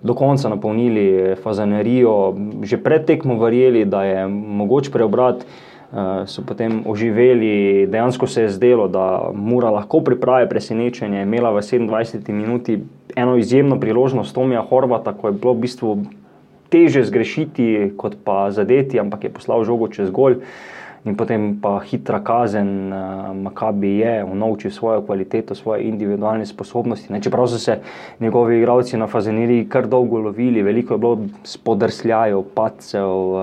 do 0.06 0.14
konca 0.14 0.50
napolnili 0.52 1.34
fazanerijo, 1.42 2.12
že 2.62 2.78
pred 2.78 3.08
tekmo 3.08 3.34
verjeli, 3.40 3.82
da 3.84 4.04
je 4.06 4.28
mogoče 4.30 4.94
preobrati. 4.94 5.66
Eh, 5.88 6.26
so 6.28 6.42
potem 6.44 6.82
oživeli. 6.84 7.86
Dejansko 7.88 8.26
se 8.28 8.42
je 8.42 8.48
zdelo, 8.52 8.90
da 8.92 9.30
mora 9.34 9.70
lahko 9.72 10.02
pripraviti 10.04 10.50
presenečenje. 10.50 11.22
Imela 11.22 11.50
v 11.50 11.62
27 11.64 12.28
minuti 12.32 12.76
eno 13.16 13.36
izjemno 13.40 13.80
priložnost 13.80 14.34
Tomija 14.34 14.60
Horvata, 14.68 15.16
ko 15.16 15.32
je 15.32 15.38
bilo 15.40 15.54
v 15.56 15.64
bistvu 15.64 15.94
teže 16.68 17.06
zgrešiti 17.08 17.94
kot 17.96 18.20
pa 18.24 18.50
zadeti, 18.50 19.00
ampak 19.00 19.24
je 19.24 19.32
poslal 19.32 19.64
žogo 19.64 19.88
čez 19.88 20.12
gol. 20.12 20.36
Uh, 20.36 20.44
in 21.04 21.16
potem 21.16 21.60
pa 21.62 21.78
hitra 21.80 22.20
kazen, 22.20 22.92
uh, 22.92 23.36
Makabi 23.36 23.98
je 23.98 24.24
unovčil 24.24 24.70
svojo 24.70 25.02
kvaliteto, 25.02 25.54
svoje 25.54 25.84
individualne 25.88 26.46
sposobnosti. 26.46 27.12
Ne, 27.12 27.20
čeprav 27.22 27.46
so 27.46 27.58
se 27.58 27.78
njegovi 28.20 28.58
igralci 28.58 28.96
na 28.96 29.06
Fazeniri 29.06 29.68
kar 29.68 29.86
dolgo 29.86 30.18
lovili, 30.18 30.62
veliko 30.62 30.94
je 30.94 30.98
bilo 30.98 31.18
spodrsljajev, 31.44 32.42
pacev, 32.54 33.08
uh, 33.08 33.40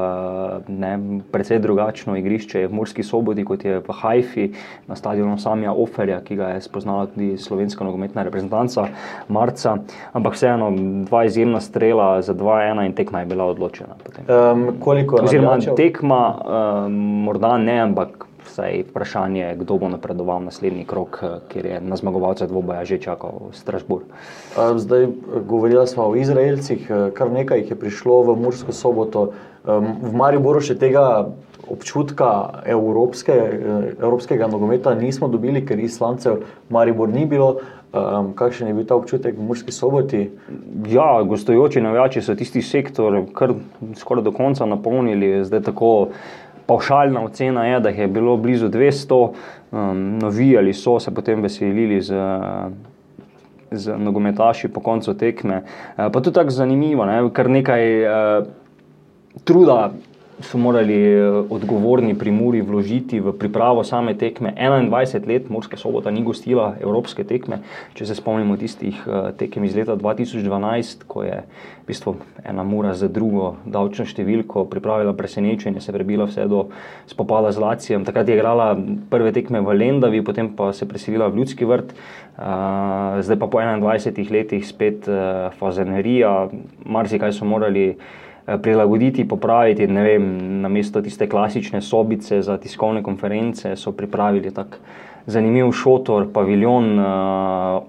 ne, 0.68 1.22
precej 1.32 1.60
drugačno 1.60 2.18
igrišče 2.18 2.60
je 2.60 2.68
v 2.68 2.74
Murski 2.74 3.04
sobodi, 3.04 3.46
kot 3.46 3.66
je 3.66 3.80
v 3.80 3.98
Haifi, 4.02 4.50
na 4.88 4.96
stadionu 4.96 5.38
Samija 5.38 5.74
Oferja, 5.74 6.20
ki 6.22 6.36
ga 6.36 6.50
je 6.56 6.62
spoznala 6.62 7.06
tudi 7.06 7.38
slovenska 7.38 7.84
nogometna 7.86 8.24
reprezentanca 8.24 8.88
Marca. 9.30 9.78
Ampak 10.14 10.34
vseeno, 10.34 10.72
dva 11.06 11.26
izjemna 11.26 11.62
strela 11.62 12.22
za 12.22 12.34
2-1 12.34 12.86
in 12.86 12.94
tekma 12.94 13.20
je 13.20 13.26
bila 13.26 13.46
odločena. 13.46 13.96
Um, 14.28 14.68
koliko 14.80 15.16
Oziroma, 15.24 15.58
tekma, 15.76 16.22
um, 16.86 16.94
morda 17.26 17.45
ne, 17.58 17.80
ampak 17.80 18.26
vsaj 18.46 18.84
vprašanje, 18.90 19.56
kdo 19.60 19.78
bo 19.78 19.90
napredoval 19.90 20.44
naslednji 20.44 20.86
krok, 20.86 21.20
eh, 21.24 21.40
ker 21.50 21.66
je 21.66 21.82
na 21.82 21.96
zmagovalce 21.96 22.48
dvoboja 22.48 22.86
že 22.86 22.98
čakal 22.98 23.52
Strasbourg. 23.52 24.06
Zdaj, 24.56 25.08
govorili 25.48 25.88
smo 25.88 26.04
o 26.04 26.16
Izraelcih, 26.16 26.90
eh, 26.90 27.12
kar 27.14 27.32
nekaj 27.32 27.60
jih 27.60 27.70
je 27.70 27.80
prišlo 27.80 28.22
v 28.24 28.40
Mursko 28.40 28.72
soboto. 28.72 29.32
V 29.66 30.14
Mariboru 30.14 30.62
še 30.62 30.78
tega 30.78 31.34
občutka 31.70 32.62
evropske, 32.66 33.32
eh, 33.32 33.94
evropskega 34.02 34.48
nogometa 34.48 34.96
nismo 34.96 35.28
dobili, 35.28 35.66
ker 35.66 35.80
islancev 35.80 36.44
Maribor 36.70 37.10
ni 37.10 37.26
bilo. 37.26 37.58
Um, 37.96 38.34
kakšen 38.36 38.68
je 38.68 38.74
bil 38.74 38.84
ta 38.86 38.96
občutek 38.96 39.38
v 39.38 39.42
Murski 39.42 39.72
soboti? 39.72 40.30
Ja, 40.88 41.24
gostujoči 41.24 41.82
navijači 41.82 42.22
so 42.22 42.36
tisti 42.36 42.62
sektor 42.62 43.22
kar 43.34 43.54
skoraj 43.96 44.24
do 44.24 44.34
konca 44.36 44.66
napolnili, 44.66 45.46
zdaj 45.46 45.62
tako. 45.62 46.10
Pavšalna 46.66 47.22
ocena 47.22 47.66
je, 47.66 47.80
da 47.80 47.90
je 47.90 48.08
bilo 48.08 48.38
blizu 48.38 48.70
200, 48.70 49.20
um, 49.72 50.18
navijali 50.18 50.74
so 50.74 51.00
se 51.00 51.14
potem 51.14 51.42
veselili 51.42 52.02
z, 52.02 52.16
z 53.72 53.98
nogometaši 53.98 54.68
po 54.68 54.82
koncu 54.82 55.14
tekme. 55.14 55.62
Uh, 55.62 56.10
pa 56.12 56.22
tudi 56.22 56.34
tako 56.34 56.50
zanimivo, 56.50 57.06
ne? 57.06 57.22
kar 57.34 57.50
nekaj 57.50 58.06
uh, 58.06 58.48
truda 59.44 59.92
so 60.40 60.58
morali 60.58 60.96
eh, 60.96 61.24
odgovorni 61.50 62.16
pri 62.16 62.32
Muri 62.32 62.60
vložiti 62.62 63.20
v 63.20 63.32
pripravo 63.32 63.84
same 63.84 64.16
tekme. 64.20 64.52
21 64.56 65.28
let 65.28 65.50
Murska 65.50 65.78
sobota 65.78 66.12
ni 66.12 66.24
gostila 66.24 66.76
evropske 66.82 67.24
tekme, 67.24 67.64
če 67.96 68.06
se 68.06 68.16
spomnimo 68.16 68.58
tistih 68.60 69.00
eh, 69.08 69.32
tekem 69.40 69.64
iz 69.64 69.76
leta 69.76 69.96
2012, 69.96 71.08
ko 71.08 71.24
je 71.24 71.40
v 71.46 71.86
bistvu 71.88 72.18
ena 72.44 72.64
Mura 72.68 72.92
za 72.98 73.08
drugo 73.08 73.56
davčno 73.64 74.04
številko 74.04 74.66
pripravila 74.68 75.16
presenečenje, 75.16 75.80
se 75.80 75.96
prebila 75.96 76.28
vse 76.28 76.50
do 76.52 76.68
spopada 77.08 77.54
z 77.56 77.62
Lacijem. 77.62 78.04
Takrat 78.04 78.28
je 78.28 78.36
igrala 78.36 78.74
prve 79.10 79.32
tekme 79.32 79.64
v 79.64 79.78
Lendavi, 79.78 80.26
potem 80.26 80.52
pa 80.52 80.74
se 80.74 80.90
preselila 80.90 81.30
v 81.30 81.40
Ljudski 81.40 81.64
vrt. 81.64 81.96
Uh, 82.36 83.24
zdaj 83.24 83.40
pa 83.40 83.48
po 83.48 83.64
21 83.64 84.28
letih 84.28 84.66
spet 84.68 85.08
fazenerija, 85.56 86.50
marsikaj 86.84 87.32
so 87.32 87.48
morali 87.48 87.96
Eh, 87.96 88.25
prilagoditi, 88.62 89.28
popraviti. 89.28 89.86
Vem, 89.86 90.62
na 90.62 90.70
mesto 90.70 91.02
tiste 91.02 91.30
klasične 91.30 91.82
sobice 91.82 92.42
za 92.42 92.58
tiskovne 92.58 93.04
konference 93.04 93.76
so 93.76 93.92
pripravili 93.92 94.54
tak 94.54 94.80
zanimiv 95.26 95.72
šotor, 95.72 96.28
paviljon, 96.34 97.00
uh, 97.00 97.06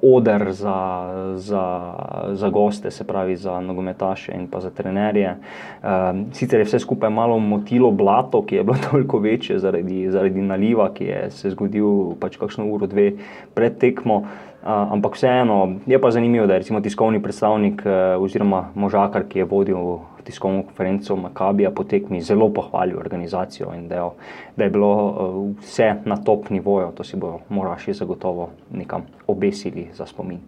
oder 0.02 0.52
za, 0.52 1.08
za, 1.36 1.92
za 2.32 2.48
goste, 2.48 2.90
se 2.90 3.04
pravi 3.04 3.36
za 3.36 3.60
nogometaše 3.60 4.32
in 4.32 4.46
pa 4.48 4.60
za 4.60 4.70
trenerje. 4.70 5.36
Uh, 5.82 5.88
sicer 6.32 6.60
je 6.60 6.64
vse 6.64 6.78
skupaj 6.78 7.10
malo 7.10 7.38
motilo 7.38 7.90
blato, 7.90 8.42
ki 8.42 8.56
je 8.56 8.64
bilo 8.64 8.78
toliko 8.90 9.18
večje 9.18 9.58
zaradi, 9.58 10.10
zaradi 10.10 10.42
naliva, 10.42 10.90
ki 10.94 11.04
je 11.04 11.30
se 11.30 11.50
zgodil 11.50 12.16
pač 12.20 12.40
kakšno 12.40 12.66
uro, 12.66 12.86
dve 12.86 13.12
pred 13.54 13.78
tekmo. 13.78 14.16
Uh, 14.16 14.72
ampak 14.96 15.14
vseeno 15.14 15.76
je 15.86 16.00
pa 16.00 16.10
zanimivo, 16.10 16.46
da 16.46 16.54
je 16.54 16.80
tiskovni 16.82 17.22
predstavnik 17.22 17.82
uh, 17.84 18.22
oziroma 18.22 18.70
možakar, 18.74 19.28
ki 19.28 19.38
je 19.38 19.44
vodil 19.44 19.98
tiskovno 20.26 20.62
konferenco 20.66 21.16
Makabija 21.16 21.70
po 21.70 21.84
tekmi 21.84 22.20
zelo 22.20 22.48
pohvalil 22.52 22.98
organizacijo 22.98 23.72
in 23.74 23.88
da, 23.88 24.10
da 24.56 24.64
je 24.64 24.70
bilo 24.70 24.92
uh, 25.06 25.40
vse 25.62 25.94
na 26.04 26.16
top 26.16 26.50
nivoju, 26.50 26.92
to 26.94 27.04
si 27.04 27.16
bo 27.16 27.38
moraš 27.48 27.88
zagotovo 27.94 28.50
nekam 28.70 29.06
obesili 29.26 29.88
za 29.94 30.06
spomin. 30.06 30.38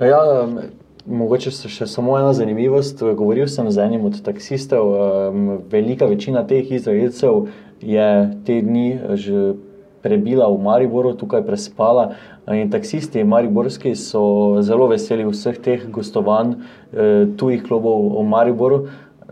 Ja, 0.00 0.20
um, 0.44 0.58
mogoče 1.06 1.50
še 1.50 1.86
samo 1.86 2.18
ena 2.18 2.32
zanimivost. 2.32 3.02
Govoril 3.02 3.48
sem 3.48 3.70
z 3.70 3.84
enim 3.84 4.04
od 4.04 4.22
taksistov, 4.24 4.94
velika 5.70 6.06
večina 6.08 6.46
teh 6.46 6.70
izraelcev 6.72 7.46
je 7.80 8.08
te 8.46 8.60
dni 8.62 8.88
že 9.20 9.54
prebila 10.04 10.52
v 10.52 10.60
Mariboru, 10.60 11.16
tukaj 11.16 11.40
prespala. 11.48 12.12
In 12.44 12.68
taksisti 12.68 13.24
Mariborski 13.24 13.94
so 13.96 14.60
zelo 14.60 14.90
veseli 14.92 15.24
vseh 15.24 15.56
teh 15.64 15.86
gostovanj 15.88 16.60
eh, 16.92 17.24
tujih 17.40 17.64
klubov 17.64 18.20
v 18.20 18.24
Mariboru, 18.28 18.78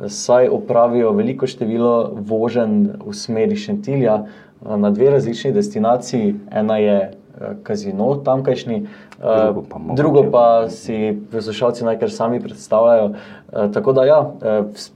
saj 0.09 0.48
opravijo 0.48 1.12
veliko 1.12 1.46
število 1.46 2.12
voženj 2.14 2.87
v 3.07 3.14
smeri 3.14 3.57
Šentilja 3.57 4.22
eh, 4.24 4.76
na 4.76 4.90
dve 4.90 5.11
različni 5.11 5.52
destinaciji. 5.52 6.35
Ena 6.50 6.78
je 6.78 7.00
kazino 7.62 8.14
tamkajšnji, 8.24 8.87
drugo 9.18 9.62
pa, 9.70 9.78
drugo 9.96 10.22
pa 10.31 10.70
si 10.70 11.18
poslušalci 11.33 11.85
najkar 11.85 12.11
sami 12.11 12.40
predstavljajo. 12.40 13.11
Tako 13.72 13.92
da, 13.92 14.05
ja, 14.05 14.18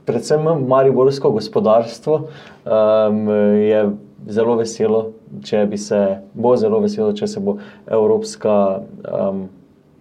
predvsem 0.05 0.45
mariborsko 0.67 1.31
gospodarstvo 1.31 2.21
je 3.57 3.81
zelo 4.27 4.55
veselo, 4.55 5.01
če 5.43 5.65
bi 5.69 5.77
se, 5.77 5.99
bo 6.33 6.55
zelo 6.57 6.79
veselo, 6.83 7.13
če 7.15 7.27
se 7.27 7.43
bo 7.43 7.57
Evropska 7.87 8.55
um, 8.79 9.47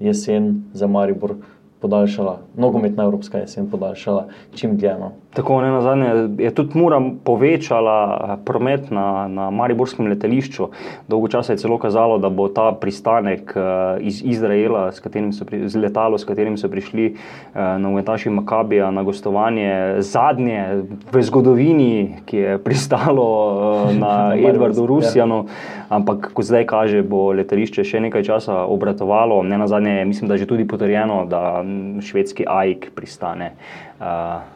jesen 0.02 0.64
za 0.74 0.86
Maribor 0.90 1.36
podaljšala, 1.80 2.38
nogometna 2.56 3.04
Evropska 3.04 3.38
jesen 3.38 3.70
podaljšala 3.70 4.26
čim 4.54 4.76
dlje. 4.76 4.96
No. 5.00 5.12
Tako 5.34 5.60
ne 5.60 5.70
na 5.70 5.80
zadnje, 5.80 6.28
je 6.38 6.50
tudi 6.54 6.78
Mura 6.78 7.00
povečala 7.24 7.96
eh, 8.16 8.36
promet 8.44 8.90
na, 8.90 9.28
na 9.28 9.50
Mariborskem 9.50 10.06
letališču. 10.06 10.68
Dolgo 11.08 11.28
časa 11.28 11.52
je 11.52 11.58
celo 11.58 11.78
kazalo, 11.78 12.18
da 12.18 12.28
bo 12.28 12.48
ta 12.48 12.72
pristanek 12.80 13.52
eh, 13.56 13.60
iz 14.00 14.22
Izraela, 14.24 14.92
s 14.92 15.00
pri, 15.46 15.68
z 15.68 15.76
letalo, 15.76 16.18
s 16.18 16.24
katerim 16.24 16.56
so 16.56 16.68
prišli 16.68 17.06
eh, 17.12 17.16
na 17.54 17.90
Uvetaši 17.90 18.30
Makabija 18.30 18.90
na 18.90 19.02
gostovanje, 19.02 20.00
zadnje 20.00 20.82
v 21.12 21.22
zgodovini, 21.22 22.22
ki 22.24 22.36
je 22.36 22.58
pristalo 22.58 23.92
na 23.92 24.32
Edvardu 24.48 24.86
Rusijanu. 24.86 25.44
Ampak, 25.88 26.32
ko 26.34 26.42
zdaj 26.42 26.64
kaže, 26.66 27.02
bo 27.06 27.30
letališče 27.36 27.84
še 27.84 28.00
nekaj 28.08 28.24
časa 28.26 28.64
obratovalo. 28.66 29.42
Ne 29.46 29.58
na 29.58 29.68
zadnje, 29.70 30.04
mislim, 30.08 30.28
da 30.28 30.34
je 30.34 30.42
že 30.42 30.50
tudi 30.50 30.66
potrjeno, 30.66 31.26
da 31.30 31.62
švedski 32.00 32.45
AIK 32.48 32.90
pristane 32.94 33.52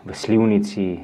v 0.04 0.14
Slivnici, 0.14 0.98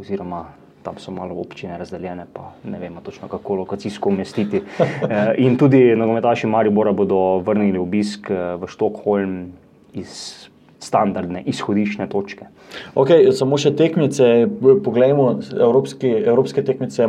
oziroma 0.00 0.46
tam 0.82 0.96
so 0.98 1.12
malo 1.12 1.36
občine 1.36 1.78
razdeljene, 1.78 2.24
pa 2.32 2.52
ne 2.64 2.78
vemo 2.78 3.00
točno 3.04 3.28
kako 3.28 3.54
lokacijsko 3.54 4.08
umestiti. 4.08 4.62
In 5.44 5.58
tudi 5.58 5.96
nogometaši 5.96 6.46
Maribora 6.46 6.92
bodo 6.92 7.38
vrnili 7.44 7.78
obisk 7.78 8.30
v 8.30 8.66
Štokholm 8.66 9.52
iz 9.92 10.48
standardne 10.80 11.42
izhodišne 11.46 12.08
točke. 12.08 12.48
Okay, 12.94 13.28
samo 13.36 13.58
še 13.60 13.74
tekmice, 13.76 14.46
poglejmo 14.84 15.34
evropski, 15.52 16.14
evropske 16.24 16.64
tekmice 16.64 17.08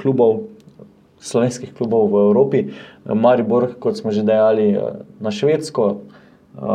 klubov. 0.00 0.46
Slovenskih 1.18 1.72
klubov 1.74 2.12
v 2.12 2.18
Evropi, 2.28 2.58
Maribor, 3.02 3.72
kot 3.82 3.98
smo 3.98 4.12
že 4.14 4.22
dejali, 4.22 4.78
na 5.18 5.32
Švedsko, 5.34 6.06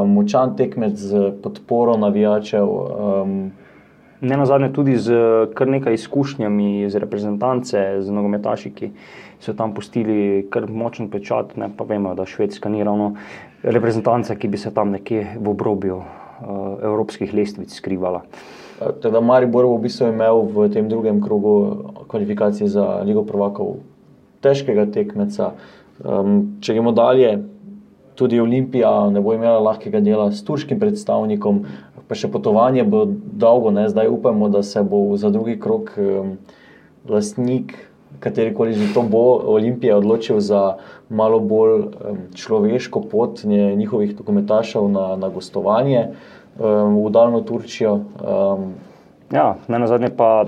močan 0.05 0.55
tekmec 0.55 0.97
z 0.97 1.31
podporo 1.43 1.97
navijačev. 1.97 2.67
Um, 2.69 3.51
ne 4.21 4.37
na 4.37 4.45
zadnje, 4.45 4.71
tudi 4.73 4.97
z 4.97 5.13
kar 5.53 5.67
nekaj 5.67 5.93
izkušnjami 5.93 6.83
iz 6.83 6.95
reprezentance, 6.95 7.79
z 7.99 8.11
nogometaši, 8.11 8.71
ki 8.71 8.91
so 9.43 9.53
tam 9.53 9.73
pustili 9.75 10.47
kar 10.49 10.69
močen 10.71 11.09
pečat. 11.11 11.57
Ne, 11.59 11.67
pa 11.77 11.83
vemo, 11.83 12.15
da 12.15 12.25
Švedska 12.25 12.69
ni 12.69 12.83
ravno 12.83 13.15
reprezentanca, 13.63 14.35
ki 14.35 14.47
bi 14.47 14.57
se 14.57 14.71
tam 14.73 14.95
nekje 14.95 15.35
v 15.39 15.49
obrobju 15.49 15.97
uh, 15.99 16.05
evropskih 16.83 17.33
lestvic 17.33 17.75
skrivala. 17.75 18.23
Teda 19.03 19.21
Maribor 19.21 19.67
v 19.69 19.83
bistvu 19.85 20.09
imel 20.11 20.43
v 20.51 20.67
tem 20.73 20.87
drugem 20.89 21.21
krogu 21.23 21.53
kvalifikacije 22.07 22.67
za 22.67 23.03
Ligo 23.05 23.23
Prvakov 23.23 23.77
težkega 24.43 24.87
tekmeca. 24.91 25.53
Um, 26.03 26.57
če 26.59 26.73
gremo 26.75 26.91
dalje, 26.91 27.37
tudi 28.15 28.39
Olimpija 28.39 29.09
ne 29.09 29.21
bo 29.21 29.33
imela 29.33 29.59
lahkega 29.59 29.99
dela 29.99 30.31
s 30.31 30.43
turškim 30.45 30.79
predstavnikom, 30.79 31.63
pa 32.07 32.17
še 32.17 32.29
potovanje 32.31 32.83
bo 32.83 33.05
dolgo, 33.07 33.71
ne? 33.71 33.87
zdaj 33.89 34.11
upamo, 34.11 34.49
da 34.49 34.63
se 34.63 34.83
bo 34.83 35.17
za 35.17 35.31
drugi 35.33 35.57
krok 35.59 35.93
um, 35.97 36.37
lastnik, 37.09 37.75
katerikoli 38.23 38.75
že 38.77 38.93
to 38.93 39.01
bo, 39.01 39.41
Olimpija 39.55 39.97
odločil 39.97 40.39
za 40.39 40.77
malo 41.09 41.39
bolj 41.39 41.89
um, 41.89 42.23
človeško 42.35 43.07
pot 43.11 43.43
njihovih 43.43 44.15
dokumentašev 44.17 44.87
na, 44.91 45.13
na 45.17 45.29
gostovanje 45.33 46.07
um, 46.09 46.99
v 47.01 47.09
daljno 47.11 47.41
Turčijo. 47.41 47.99
Um, 48.21 48.73
Ja, 49.33 49.55
na 49.67 49.87
zadnje 49.87 50.11
pa 50.17 50.45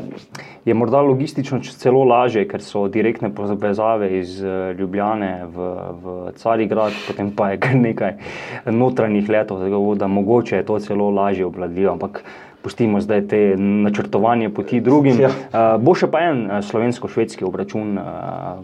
je 0.65 0.73
morda 0.73 1.01
logistično 1.01 1.59
celo 1.65 2.03
lažje, 2.05 2.43
ker 2.47 2.61
so 2.61 2.87
direktne 2.87 3.31
povezave 3.33 4.11
iz 4.19 4.37
eh, 4.43 4.73
Ljubljane 4.77 5.45
v, 5.49 5.69
v 6.03 6.15
Carigrad, 6.37 6.93
potem 7.07 7.31
pa 7.35 7.49
je 7.51 7.59
kar 7.65 7.75
nekaj 7.75 8.13
notranjih 8.69 9.29
letov, 9.29 9.63
tako 9.65 9.95
da 9.97 10.07
mogoče 10.07 10.61
je 10.61 10.65
to 10.65 10.79
celo 10.79 11.09
lažje 11.09 11.45
obvladljivo. 11.45 11.91
Ampak 11.91 12.21
pustimo 12.65 13.01
zdaj 13.01 13.27
te 13.27 13.39
načrtovanje 13.57 14.49
poti 14.49 14.79
drugim. 14.81 15.19
Ja. 15.21 15.29
Uh, 15.29 15.81
bo 15.81 15.93
še 15.97 16.09
pa 16.09 16.23
en 16.29 16.45
eh, 16.45 16.61
slovensko-švedski 16.65 17.45
obračun 17.45 17.97
uh, 17.97 18.05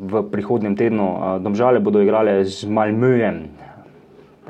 v 0.01 0.23
prihodnem 0.31 0.77
tednu. 0.77 1.05
Uh, 1.05 1.35
domžale 1.41 1.81
bodo 1.81 2.01
igrale 2.01 2.39
z 2.45 2.65
Malmöjem, 2.65 3.43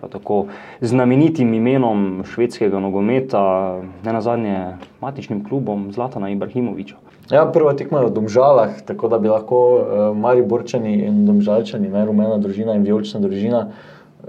prav 0.01 0.11
tako 0.11 0.45
znamenitim 0.81 1.53
imenom 1.53 2.23
švedskega 2.33 2.79
nogometa, 2.79 3.81
ne 4.03 4.13
na 4.13 4.21
zadnje 4.21 4.57
matičnim 5.01 5.43
klubom 5.49 5.91
Zlatana 5.91 6.29
Ibrahimoviča. 6.29 6.95
Ja, 7.31 7.45
prva 7.45 7.73
tekma 7.73 7.99
je 7.99 8.05
v 8.05 8.13
Domžalah, 8.13 8.81
tako 8.85 9.07
da 9.07 9.19
bi 9.19 9.29
lahko 9.29 9.57
uh, 9.75 10.17
Mari 10.17 10.41
Borčani 10.41 10.95
in 11.05 11.25
Domžalčani, 11.25 11.89
ne 11.89 12.05
rumena 12.05 12.37
družina 12.37 12.75
in 12.75 12.83
vijolična 12.83 13.19
družina, 13.19 13.67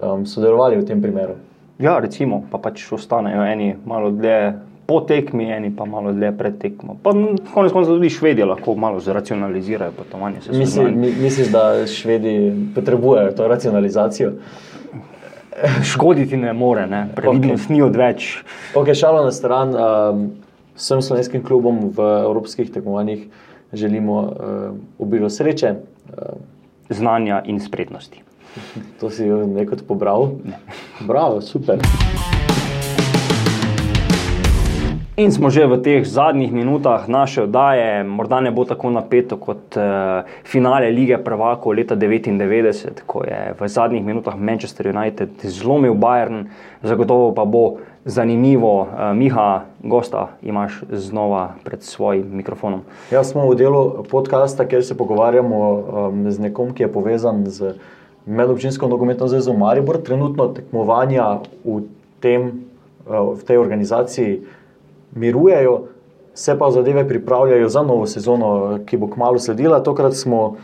um, 0.02 0.26
sodelovali 0.26 0.76
v 0.76 0.84
tem 0.86 1.02
primeru. 1.02 1.34
Ja, 1.80 1.96
recimo, 1.98 2.44
pa 2.50 2.60
pač 2.62 2.84
ostanejo 2.92 3.42
eni 3.42 3.72
malo 3.86 4.10
dlje 4.10 4.52
po 4.86 5.00
tekmi, 5.08 5.48
eni 5.50 5.72
pa 5.76 5.84
malo 5.88 6.12
dlje 6.12 6.30
pred 6.38 6.58
tekmo. 6.58 6.98
Pa 7.02 7.14
konec 7.54 7.72
koncev 7.72 7.96
tudi 7.96 8.10
Švedije 8.10 8.46
lahko 8.46 8.74
malo 8.74 9.00
zracionalizirajo 9.00 9.96
potovanje. 9.96 10.44
Misli, 10.52 10.90
misliš, 10.94 11.48
da 11.48 11.86
Švedi 11.86 12.52
potrebujejo 12.74 13.32
to 13.32 13.48
racionalizacijo? 13.48 14.36
Škoditi 15.92 16.36
ne 16.36 16.52
more, 16.52 16.86
ne? 16.86 17.06
previdnost 17.14 17.68
okay. 17.68 17.72
ni 17.72 17.82
odveč. 17.82 18.44
Ok, 18.74 18.94
šalo 18.94 19.24
na 19.24 19.32
stran. 19.32 19.74
Um, 19.74 20.26
vsem 20.76 21.02
slovenskim 21.02 21.44
klubom 21.44 21.90
v 21.92 22.08
evropskih 22.24 22.72
tekmovanjih 22.72 23.28
želimo 23.72 24.20
uh, 24.20 24.74
obilo 24.98 25.30
sreče, 25.30 25.74
uh, 25.74 26.36
znanja 26.90 27.42
in 27.44 27.60
spretnosti. 27.60 28.22
To 29.00 29.10
si 29.10 29.24
nekaj 29.28 29.84
pobral? 29.88 30.36
Ne. 30.44 30.60
Bravo, 31.00 31.40
super. 31.40 31.80
In 35.12 35.28
smo 35.28 35.52
že 35.52 35.68
v 35.68 35.76
teh 35.76 36.08
zadnjih 36.08 36.48
minutah 36.48 37.04
naše 37.04 37.44
oddaje, 37.44 38.00
morda 38.00 38.40
ne 38.40 38.48
bo 38.48 38.64
tako 38.64 38.88
napeto 38.88 39.36
kot 39.36 39.76
uh, 39.76 40.24
finale 40.40 40.88
lige 40.88 41.20
Prvako 41.20 41.76
leta 41.76 41.92
1999, 41.92 43.04
ko 43.04 43.20
je 43.20 43.52
v 43.52 43.68
zadnjih 43.68 44.00
minutah 44.00 44.32
Manchester 44.40 44.88
United 44.88 45.44
zlomil 45.44 45.92
Bayern, 45.92 46.48
zagotovo 46.80 47.28
pa 47.36 47.44
bo 47.44 47.84
zanimivo. 48.08 48.88
Uh, 48.88 49.12
Miha, 49.12 49.68
gosta 49.84 50.32
imaš 50.40 50.80
znova 50.88 51.60
pred 51.60 51.84
svojim 51.84 52.32
mikrofonom. 52.32 52.80
Jaz 53.12 53.36
smo 53.36 53.44
v 53.52 53.60
delu 53.60 54.08
podcasta, 54.08 54.64
kjer 54.64 54.80
se 54.80 54.96
pogovarjamo 54.96 55.60
um, 55.60 56.24
z 56.32 56.40
nekom, 56.40 56.72
ki 56.72 56.88
je 56.88 56.92
povezan 56.92 57.44
z 57.52 57.76
medobčinsko 58.24 58.88
nogometno 58.88 59.28
zvezo 59.28 59.52
Maribor, 59.52 60.00
trenutno 60.00 60.48
tekmovanja 60.56 61.44
v, 61.68 61.84
tem, 62.24 62.64
uh, 63.04 63.36
v 63.36 63.44
tej 63.44 63.60
organizaciji 63.60 64.61
mirujejo, 65.14 65.82
se 66.34 66.58
pa 66.58 66.70
zadeve 66.70 67.08
pripravljajo 67.08 67.68
za 67.68 67.82
novo 67.82 68.06
sezono, 68.06 68.78
ki 68.86 68.96
bo 68.96 69.06
kmalo 69.06 69.38
sledila. 69.38 69.82
Tokrat 69.82 70.14
smo 70.14 70.56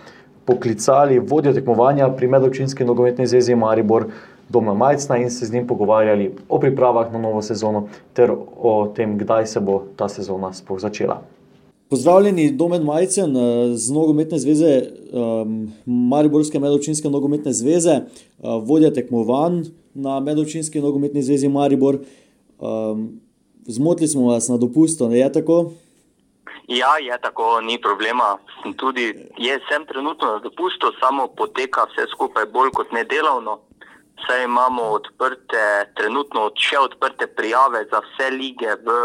poklicali 0.44 1.18
vodjo 1.18 1.52
tekmovanja 1.52 2.08
pri 2.16 2.28
Medokčinski 2.28 2.84
nogometni 2.84 3.26
zvezi 3.26 3.54
Maribor. 3.54 4.06
Doma 4.48 4.74
Majcna 4.74 5.16
in 5.16 5.30
se 5.30 5.46
z 5.46 5.52
njim 5.52 5.66
pogovarjali 5.66 6.30
o 6.48 6.58
pripravah 6.58 7.12
na 7.12 7.18
novo 7.18 7.42
sezono, 7.42 7.88
ter 8.12 8.32
o 8.56 8.92
tem, 8.96 9.18
kdaj 9.18 9.46
se 9.46 9.60
bo 9.60 9.82
ta 9.96 10.08
sezona 10.08 10.52
sploh 10.52 10.80
začela. 10.80 11.20
Pozdravljeni, 11.90 12.50
Domen 12.50 12.82
Majcen 12.82 13.36
z 13.74 13.92
Nogometne 13.92 14.38
zveze, 14.38 14.82
um, 15.12 15.68
Mariborske 15.86 16.60
medovčinske 16.60 17.10
nogometne 17.10 17.52
zveze, 17.52 18.00
uh, 18.00 18.56
vodja 18.64 18.92
tekmovanj 18.92 19.62
na 19.94 20.20
Medovčinski 20.20 20.80
nogometni 20.80 21.22
zvezi 21.22 21.48
Maribor. 21.48 21.98
Um, 22.60 23.20
Zmotili 23.66 24.08
smo 24.08 24.26
vas 24.26 24.48
na 24.48 24.56
dopustu, 24.56 25.10
je 25.12 25.32
tako? 25.32 25.72
Ja, 26.68 26.96
je 27.00 27.18
tako, 27.22 27.60
ni 27.60 27.80
problema. 27.80 28.38
Tudi 28.76 29.14
jaz 29.38 29.60
sem 29.68 29.86
trenutno 29.86 30.26
na 30.26 30.38
dopustu, 30.38 30.92
samo 31.00 31.26
poteka 31.26 31.86
vse 31.90 32.06
skupaj 32.12 32.46
bolj 32.46 32.70
kot 32.70 32.92
nedelovno. 32.92 33.60
Saj 34.26 34.44
imamo 34.44 34.82
odprte, 34.82 35.62
trenutno 35.96 36.50
še 36.56 36.78
odprte 36.78 37.26
prijave 37.26 37.84
za 37.90 38.02
vse 38.04 38.30
lige 38.30 38.74
v 38.84 38.98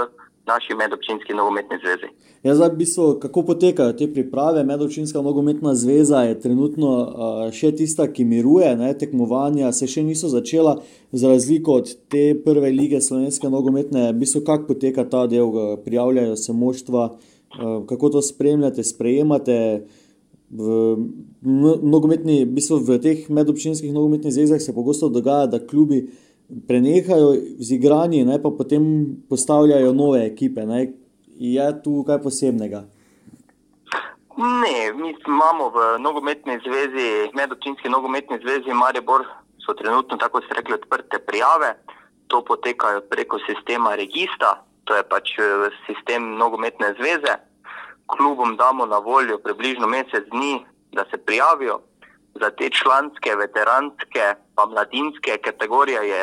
naši 0.45 0.75
medobčinski 0.75 1.33
nogometni 1.33 1.77
zvezi. 1.83 2.09
Ja, 2.43 2.55
zdaj, 2.55 2.69
v 2.69 2.77
bistvu, 2.77 3.05
kako 3.19 3.41
potekajo 3.47 3.93
te 3.93 4.09
priprave? 4.13 4.63
Medobčinska 4.63 5.21
nogometna 5.21 5.75
zveza 5.75 6.25
je 6.27 6.39
trenutno 6.39 6.89
uh, 6.99 7.51
še 7.55 7.71
tista, 7.71 8.09
ki 8.11 8.25
miruje, 8.27 8.73
ne, 8.75 8.91
tekmovanja 8.99 9.71
se 9.71 9.87
še 9.87 10.03
niso 10.03 10.27
začela, 10.27 10.75
za 11.11 11.31
razliko 11.31 11.79
od 11.79 11.93
te 12.11 12.25
prve 12.45 12.73
lige 12.75 12.99
slovenske 13.01 13.49
nogometne. 13.49 14.09
V 14.11 14.19
bistvu, 14.25 14.43
kako 14.43 14.73
poteka 14.73 15.07
ta 15.07 15.23
del, 15.31 15.79
prijavljajo 15.85 16.35
se 16.35 16.53
moštva, 16.53 17.05
uh, 17.13 17.79
kako 17.87 18.17
to 18.17 18.21
spremljate, 18.21 18.83
sprejemate. 18.83 19.59
V, 20.53 20.67
nogometni, 21.41 22.43
v, 22.43 22.51
bistvu 22.59 22.77
v 22.83 22.99
teh 23.01 23.23
medobčinskih 23.31 23.89
nogometnih 23.95 24.35
zvezah 24.35 24.61
se 24.61 24.75
pogosto 24.75 25.07
dogaja, 25.09 25.47
da 25.49 25.63
klubi 25.63 26.03
prenehajo 26.67 27.33
z 27.59 27.71
igranji, 27.77 28.25
ne, 28.25 28.41
pa 28.41 28.49
potem 28.57 28.83
postavljajo 29.29 29.93
nove 29.93 30.25
ekipe. 30.25 30.65
Ne. 30.65 30.91
Je 31.39 31.67
tu 31.83 32.03
kaj 32.07 32.21
posebnega? 32.23 32.83
Ne, 34.37 34.93
mi 34.97 35.13
imamo 35.27 35.69
v 35.69 35.87
nogometni 35.99 36.59
zvezi, 36.65 37.31
medobčinski 37.33 37.89
nogometni 37.89 38.39
zvezi 38.41 38.73
Maribor, 38.73 39.25
so 39.65 39.73
trenutno, 39.73 40.17
tako 40.17 40.41
se 40.41 40.57
rekli, 40.57 40.73
odprte 40.73 41.19
prijave. 41.19 41.75
To 42.27 42.41
potekajo 42.41 43.01
preko 43.09 43.37
sistema 43.45 43.95
Regista, 43.95 44.63
to 44.83 44.95
je 44.95 45.03
pač 45.03 45.35
eh, 45.37 45.69
sistem 45.85 46.35
nogometne 46.37 46.95
zveze 46.97 47.35
klubom 48.07 48.57
damo 48.57 48.85
na 48.85 48.97
voljo 48.97 49.37
približno 49.37 49.87
mesec 49.87 50.23
dni, 50.31 50.65
da 50.91 51.05
se 51.11 51.17
prijavijo. 51.17 51.79
Za 52.41 52.49
te 52.49 52.69
članske, 52.69 53.35
veteranske, 53.35 54.23
pa 54.55 54.65
mladinske 54.65 55.37
kategorije 55.37 56.01
je 56.07 56.21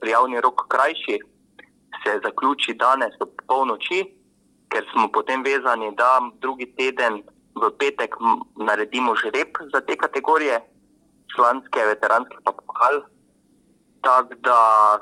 prijavni 0.00 0.40
rok 0.40 0.68
krajši, 0.68 1.18
se 2.02 2.20
zaključi 2.24 2.74
danes 2.74 3.14
ob 3.20 3.30
polnoči, 3.48 4.00
ker 4.68 4.86
smo 4.92 5.08
potem 5.12 5.42
vezani, 5.44 5.92
da 5.96 6.20
drugi 6.40 6.66
teden 6.76 7.22
v 7.54 7.70
petek 7.78 8.16
naredimo 8.56 9.14
žreb 9.16 9.58
za 9.72 9.80
te 9.80 9.96
kategorije, 9.96 10.60
članske, 11.34 11.80
veteranske 11.86 12.36
pa 12.44 12.52
pokal. 12.52 13.02
Tako 14.04 14.34
da, 14.44 14.58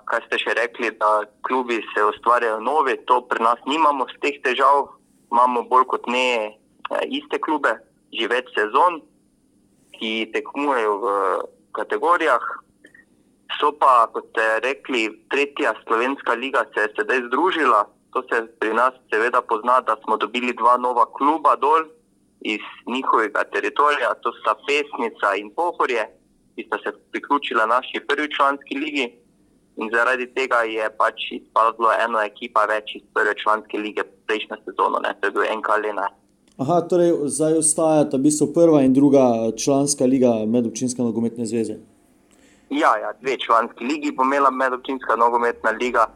kaj 0.06 0.20
ste 0.26 0.38
še 0.38 0.52
rekli, 0.54 0.92
da 0.98 1.24
klubi 1.48 1.80
se 1.90 2.04
ustvarjajo 2.06 2.60
novi, 2.62 2.96
to 3.06 3.18
pri 3.26 3.42
nas 3.42 3.62
nimamo 3.66 4.06
z 4.12 4.20
teh 4.22 4.36
težav, 4.44 4.92
imamo 5.32 5.64
bolj 5.70 5.88
kot 5.90 6.06
ne 6.06 6.28
eh, 6.46 6.52
iste 7.18 7.40
klube, 7.42 7.72
že 8.14 8.28
več 8.30 8.52
sezon, 8.54 9.00
ki 10.02 10.34
tekmujejo 10.34 10.98
v 10.98 11.06
kategorijah. 11.78 12.42
So 13.60 13.70
pa, 13.70 14.10
kot 14.10 14.26
ste 14.34 14.58
rekli, 14.66 15.06
tretja 15.30 15.78
slovenska 15.86 16.34
liga 16.34 16.66
se 16.74 16.82
je 16.82 16.94
sedaj 16.98 17.30
združila. 17.30 17.86
To 18.12 18.26
se 18.26 18.42
pri 18.58 18.74
nas 18.74 18.98
seveda 19.12 19.40
pozna, 19.46 19.78
da 19.80 19.94
smo 20.02 20.18
dobili 20.18 20.52
dva 20.58 20.74
nova 20.76 21.06
kluba 21.06 21.54
dol 21.56 21.86
iz 22.40 22.64
njihovega 22.90 23.44
teritorija, 23.54 24.10
to 24.22 24.32
sta 24.42 24.56
Pesnica 24.66 25.36
in 25.38 25.54
Pohorje, 25.54 26.04
ki 26.56 26.66
sta 26.66 26.78
se 26.82 26.90
priključila 27.12 27.66
naši 27.66 28.02
prvi 28.08 28.26
članski 28.36 28.74
ligi. 28.78 29.06
In 29.76 29.88
zaradi 29.94 30.26
tega 30.34 30.66
je 30.68 30.90
pač 30.98 31.30
izpadlo 31.38 31.94
eno 32.04 32.20
ekipa 32.20 32.66
več 32.68 32.96
iz 32.98 33.04
prve 33.14 33.32
članske 33.38 33.78
lige 33.78 34.02
prejšnjo 34.26 34.58
sezono, 34.66 34.98
ne? 35.00 35.14
to 35.20 35.30
je 35.30 35.36
bil 35.38 35.46
en 35.46 35.62
kalena. 35.62 36.10
Aha, 36.62 36.80
torej 36.86 37.10
zdaj 37.26 37.58
ostajata 37.58 38.16
v 38.16 38.28
bistvu 38.28 38.46
prva 38.54 38.82
in 38.86 38.92
druga 38.94 39.50
članska 39.58 40.06
liga 40.06 40.30
medobčinske 40.46 41.02
nogometne 41.02 41.46
zveze. 41.46 41.74
Ja, 42.70 42.92
ja, 43.02 43.10
dve 43.20 43.34
članski 43.46 43.84
ligi 43.84 44.12
bo 44.16 44.22
imela 44.22 44.50
medobčinska 44.50 45.16
nogometna 45.16 45.70
liga, 45.70 46.06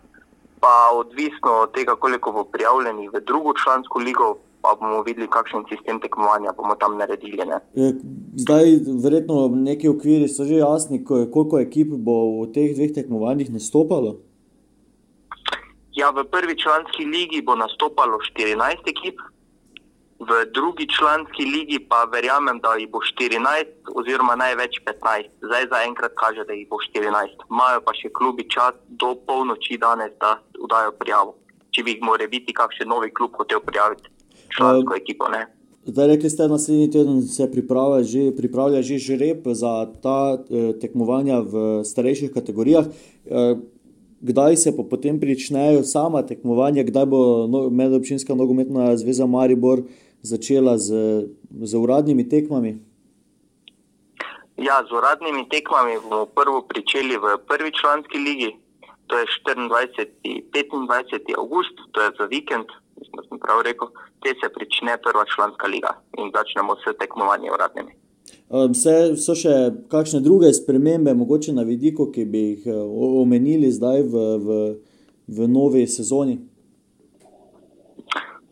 pa 0.60 0.74
odvisno 0.94 1.52
od 1.64 1.74
tega, 1.74 1.96
koliko 1.96 2.32
bo 2.32 2.44
prijavljenih 2.44 3.10
v 3.14 3.24
drugo 3.26 3.52
člansko 3.64 3.98
ligo, 3.98 4.36
pa 4.62 4.76
bomo 4.80 5.02
videli, 5.02 5.26
kakšen 5.26 5.66
sistem 5.68 6.00
tekmovanja 6.00 6.52
bomo 6.56 6.74
tam 6.74 6.98
naredili. 6.98 7.42
Ne. 7.50 7.58
E, 7.74 7.92
zdaj, 8.36 8.64
verjetno, 9.04 9.48
neki 9.48 9.88
okviri 9.88 10.28
so 10.28 10.44
že 10.44 10.62
jasni, 10.62 11.04
koliko 11.04 11.58
ekip 11.58 11.88
bo 11.90 12.16
v 12.42 12.52
teh 12.54 12.70
dveh 12.76 12.94
tekmovanjih 12.94 13.50
nastopalo. 13.50 14.16
Ja, 15.98 16.10
v 16.10 16.28
prvi 16.30 16.54
članski 16.62 17.04
ligi 17.04 17.42
bo 17.42 17.56
nastopalo 17.56 18.18
14 18.22 18.94
ekip, 18.94 19.18
v 20.18 20.30
drugi 20.54 20.86
članski 20.98 21.44
ligi 21.44 21.78
pa 21.88 22.04
verjamem, 22.12 22.58
da 22.64 22.74
jih 22.80 22.88
bo 22.90 22.98
14, 22.98 23.68
oziroma 23.94 24.36
največ 24.36 24.80
15. 24.86 25.28
Zdaj 25.46 25.64
za 25.72 25.78
enkrat 25.88 26.12
kaže, 26.22 26.44
da 26.48 26.52
jih 26.52 26.68
bo 26.70 26.76
14. 26.76 27.44
Imajo 27.50 27.80
pa 27.84 27.92
še 27.94 28.08
klubi 28.18 28.48
čas 28.48 28.74
do 28.88 29.14
polnoči 29.26 29.78
danes, 29.78 30.12
da 30.20 30.38
udajo 30.64 30.96
prijavo. 31.00 31.36
Če 31.70 31.84
bi 31.84 31.96
jih 31.96 32.02
morali 32.02 32.32
biti 32.32 32.56
kakšen 32.56 32.88
novi 32.88 33.12
klub 33.12 33.36
hotel 33.36 33.60
prijaviti 33.60 34.08
člansko 34.56 34.94
uh, 34.94 34.96
ekipo. 34.96 35.28
Ne? 35.28 35.46
Zdaj, 35.86 36.06
rekli 36.06 36.30
ste, 36.30 36.48
naslednji 36.48 36.90
teden 36.90 37.22
se 37.22 37.50
pripravlja 37.52 38.02
že, 38.02 38.22
pripravlja 38.36 38.82
že 38.82 38.98
žreb 38.98 39.44
za 39.52 39.86
ta 40.02 40.38
eh, 40.38 40.72
tekmovanja 40.80 41.40
v 41.44 41.84
starejših 41.84 42.32
kategorijah. 42.34 42.88
Eh, 42.88 43.54
kdaj 44.20 44.56
se 44.56 44.76
pa 44.76 44.82
potem 44.82 45.20
pričnejo 45.20 45.84
sama 45.84 46.22
tekmovanja, 46.26 46.82
kdaj 46.82 47.06
bo 47.06 47.46
no, 47.46 47.68
medobčinska 47.70 48.34
nogometna 48.34 48.96
zveza 48.96 49.26
Maribor 49.26 49.84
začela 50.26 50.78
z, 50.78 50.90
z 51.70 51.72
uradnimi 51.74 52.28
tekmami? 52.28 52.76
Ja, 54.56 54.80
z 54.88 54.92
uradnimi 54.92 55.48
tekmami 55.48 56.00
bomo 56.02 56.26
prvo 56.26 56.62
pričeli 56.70 57.16
v 57.16 57.36
prvi 57.48 57.70
članski 57.80 58.18
ligi, 58.18 58.50
to 59.06 59.18
je 59.18 59.24
24. 59.46 60.08
25. 60.52 61.38
august, 61.38 61.76
to 61.92 62.00
je 62.02 62.10
za 62.18 62.24
vikend, 62.24 62.66
mislim, 62.98 63.20
sem 63.28 63.38
prav 63.38 63.60
rekel, 63.68 63.88
te 64.22 64.30
se 64.40 64.48
prične 64.56 64.98
prva 65.04 65.24
članska 65.34 65.66
liga 65.66 65.92
in 66.18 66.32
začnemo 66.36 66.72
s 66.76 66.98
tekmovanjem 66.98 67.52
uradnimi. 67.54 67.92
Vse 68.70 68.94
um, 69.10 69.16
so 69.18 69.34
še 69.34 69.54
kakšne 69.90 70.20
druge 70.22 70.52
spremembe, 70.54 71.14
mogoče 71.14 71.52
na 71.52 71.62
vidiku, 71.66 72.08
ki 72.14 72.24
bi 72.24 72.42
jih 72.48 72.68
uh, 72.70 72.78
omenili 73.22 73.70
zdaj 73.74 74.02
v, 74.02 74.24
v, 74.46 74.58
v 75.28 75.48
novi 75.50 75.86
sezoni? 75.86 76.38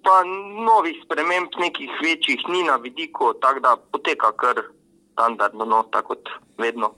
Pa 0.04 0.20
novih 0.66 0.98
sprememb, 1.04 1.54
nekih 1.60 1.90
večjih, 2.04 2.42
ni 2.52 2.62
na 2.62 2.76
vidiku, 2.76 3.32
tako 3.40 3.60
da 3.60 3.76
poteka 3.92 4.32
kar 4.36 4.60
standardno, 5.12 5.64
no, 5.64 5.82
tako 5.92 6.14
kot 6.14 6.28
vedno. 6.58 6.92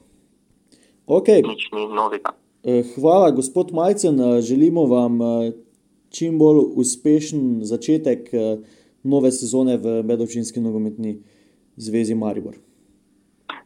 Okay. 1.06 1.42
Nič 1.46 1.70
ni 1.72 1.86
novega. 1.86 2.34
Eh, 2.66 2.82
hvala, 2.96 3.30
gospod 3.30 3.70
Majcen. 3.72 4.18
Želimo 4.42 4.86
vam 4.90 5.22
eh, 5.22 5.52
čim 6.10 6.38
bolj 6.38 6.64
uspešen 6.74 7.60
začetek 7.62 8.34
eh, 8.34 8.58
nove 9.02 9.30
sezone 9.32 9.76
v 9.76 10.02
Medovčinski 10.02 10.60
nogometni 10.60 11.22
zvezi 11.76 12.14
Maribor. 12.14 12.54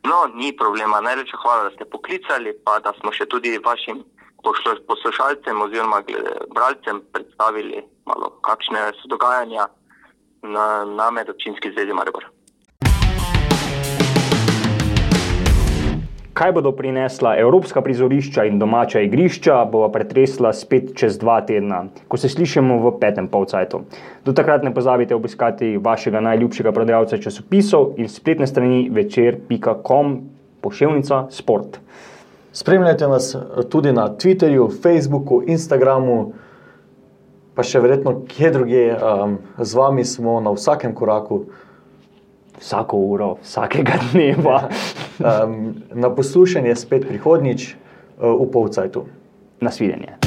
No, 0.04 0.26
ni 0.34 0.56
problema. 0.56 1.00
Najlepša 1.00 1.36
hvala, 1.42 1.62
da 1.64 1.70
ste 1.70 1.84
poklicali, 1.84 2.52
pa 2.64 2.78
da 2.84 2.92
smo 3.00 3.12
še 3.12 3.24
tudi 3.26 3.58
vašim 3.64 4.02
poslušalcem 4.86 5.62
oziroma 5.62 6.02
bralcem 6.54 7.02
predstavili 7.12 7.84
malo, 8.06 8.30
kakšne 8.42 8.92
so 9.02 9.08
dogajanja 9.08 9.68
na, 10.42 10.84
na 10.84 11.10
Medovčinski 11.10 11.72
zvezi 11.72 11.92
Maribor. 11.92 12.24
Kaj 16.40 16.52
bodo 16.52 16.70
prinesla 16.72 17.34
evropska 17.36 17.82
prizorišča 17.82 18.44
in 18.48 18.58
domača 18.58 19.00
igrišča, 19.04 19.64
bo 19.68 19.82
pretresla 19.92 20.52
spet 20.56 20.94
čez 20.96 21.18
dva 21.20 21.40
tedna, 21.44 21.82
ko 22.08 22.16
se 22.16 22.30
slišimo 22.32 22.78
v 22.80 22.92
petem 23.00 23.28
polcajtu. 23.28 23.82
Do 24.24 24.32
takrat 24.32 24.64
ne 24.64 24.72
pozabite 24.74 25.14
obiskati 25.14 25.76
vašega 25.76 26.20
najljubšega 26.24 26.72
prodajalca 26.72 27.18
časopisov 27.18 27.98
in 28.00 28.08
spletne 28.08 28.46
strani 28.46 28.88
večer.com 28.88 30.16
pošiljka 30.62 31.26
sport. 31.30 31.76
Spremljajte 32.52 33.08
nas 33.08 33.36
tudi 33.68 33.92
na 33.92 34.08
Twitterju, 34.16 34.68
Facebooku, 34.82 35.42
Instagramu, 35.46 36.32
pa 37.54 37.62
še 37.62 37.80
verjetno 37.80 38.16
kje 38.28 38.50
drugje. 38.50 38.84
Um, 38.96 39.38
z 39.58 39.74
vami 39.78 40.04
smo 40.04 40.40
na 40.40 40.54
vsakem 40.54 40.94
koraku 40.94 41.44
vsako 42.60 42.96
uro, 42.96 43.34
vsakega 43.42 44.00
dneva. 44.12 44.68
um, 45.18 45.74
na 45.94 46.14
poslušanje 46.14 46.76
spet 46.76 47.06
prihodnjič 47.08 47.74
uh, 47.74 48.34
v 48.34 48.50
polcajtu. 48.52 49.06
Nasvidenje. 49.60 50.19